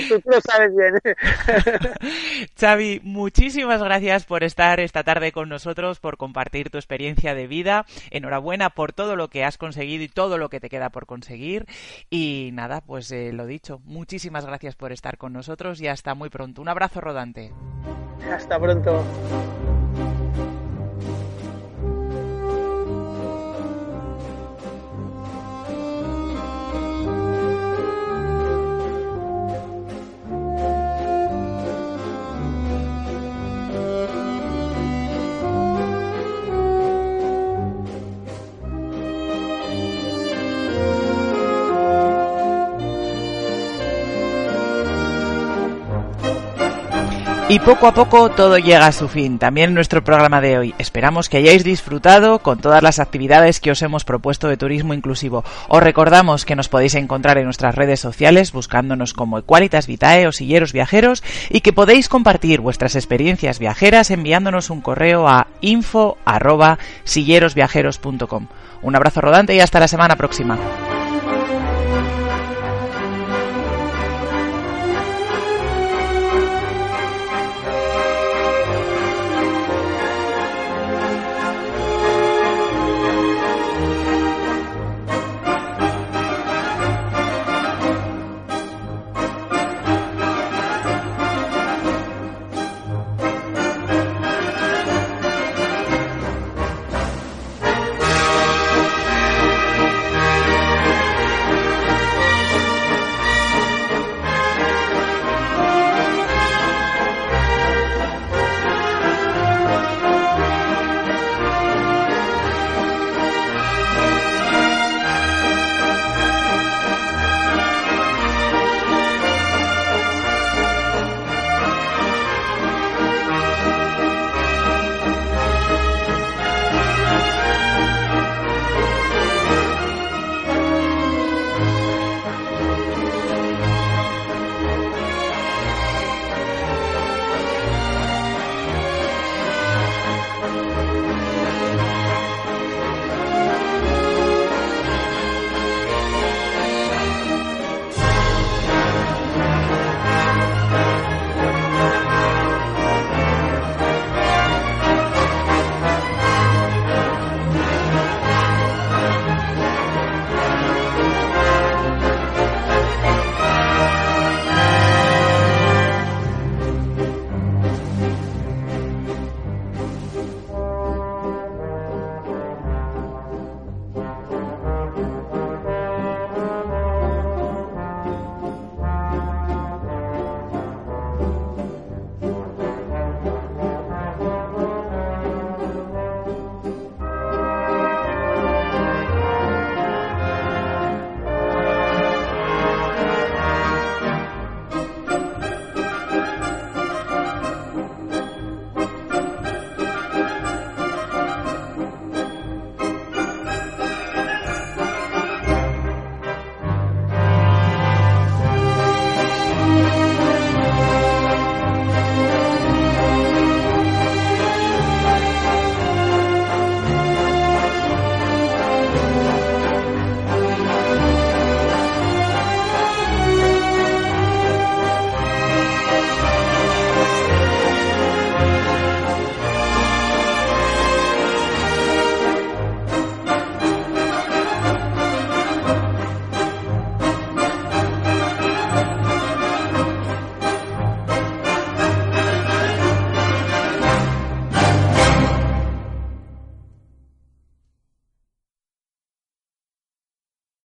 [0.08, 0.94] Tú, tú lo sabes bien.
[2.58, 7.84] Xavi, muchísimas gracias por estar esta tarde con nosotros, por compartir tu experiencia de vida.
[8.10, 11.66] Enhorabuena por todo lo que has conseguido y todo lo que te queda por conseguir.
[12.08, 16.30] Y nada, pues eh, lo dicho, muchísimas gracias por estar con nosotros y hasta muy
[16.30, 16.62] pronto.
[16.62, 17.52] Un abrazo rodante.
[18.24, 19.04] Hasta pronto.
[47.56, 50.74] Y poco a poco todo llega a su fin, también nuestro programa de hoy.
[50.76, 55.42] Esperamos que hayáis disfrutado con todas las actividades que os hemos propuesto de turismo inclusivo.
[55.68, 60.32] Os recordamos que nos podéis encontrar en nuestras redes sociales buscándonos como Equalitas Vitae o
[60.32, 66.78] Silleros Viajeros y que podéis compartir vuestras experiencias viajeras enviándonos un correo a info arroba
[67.04, 68.48] sillerosviajeros.com.
[68.82, 70.58] Un abrazo rodante y hasta la semana próxima.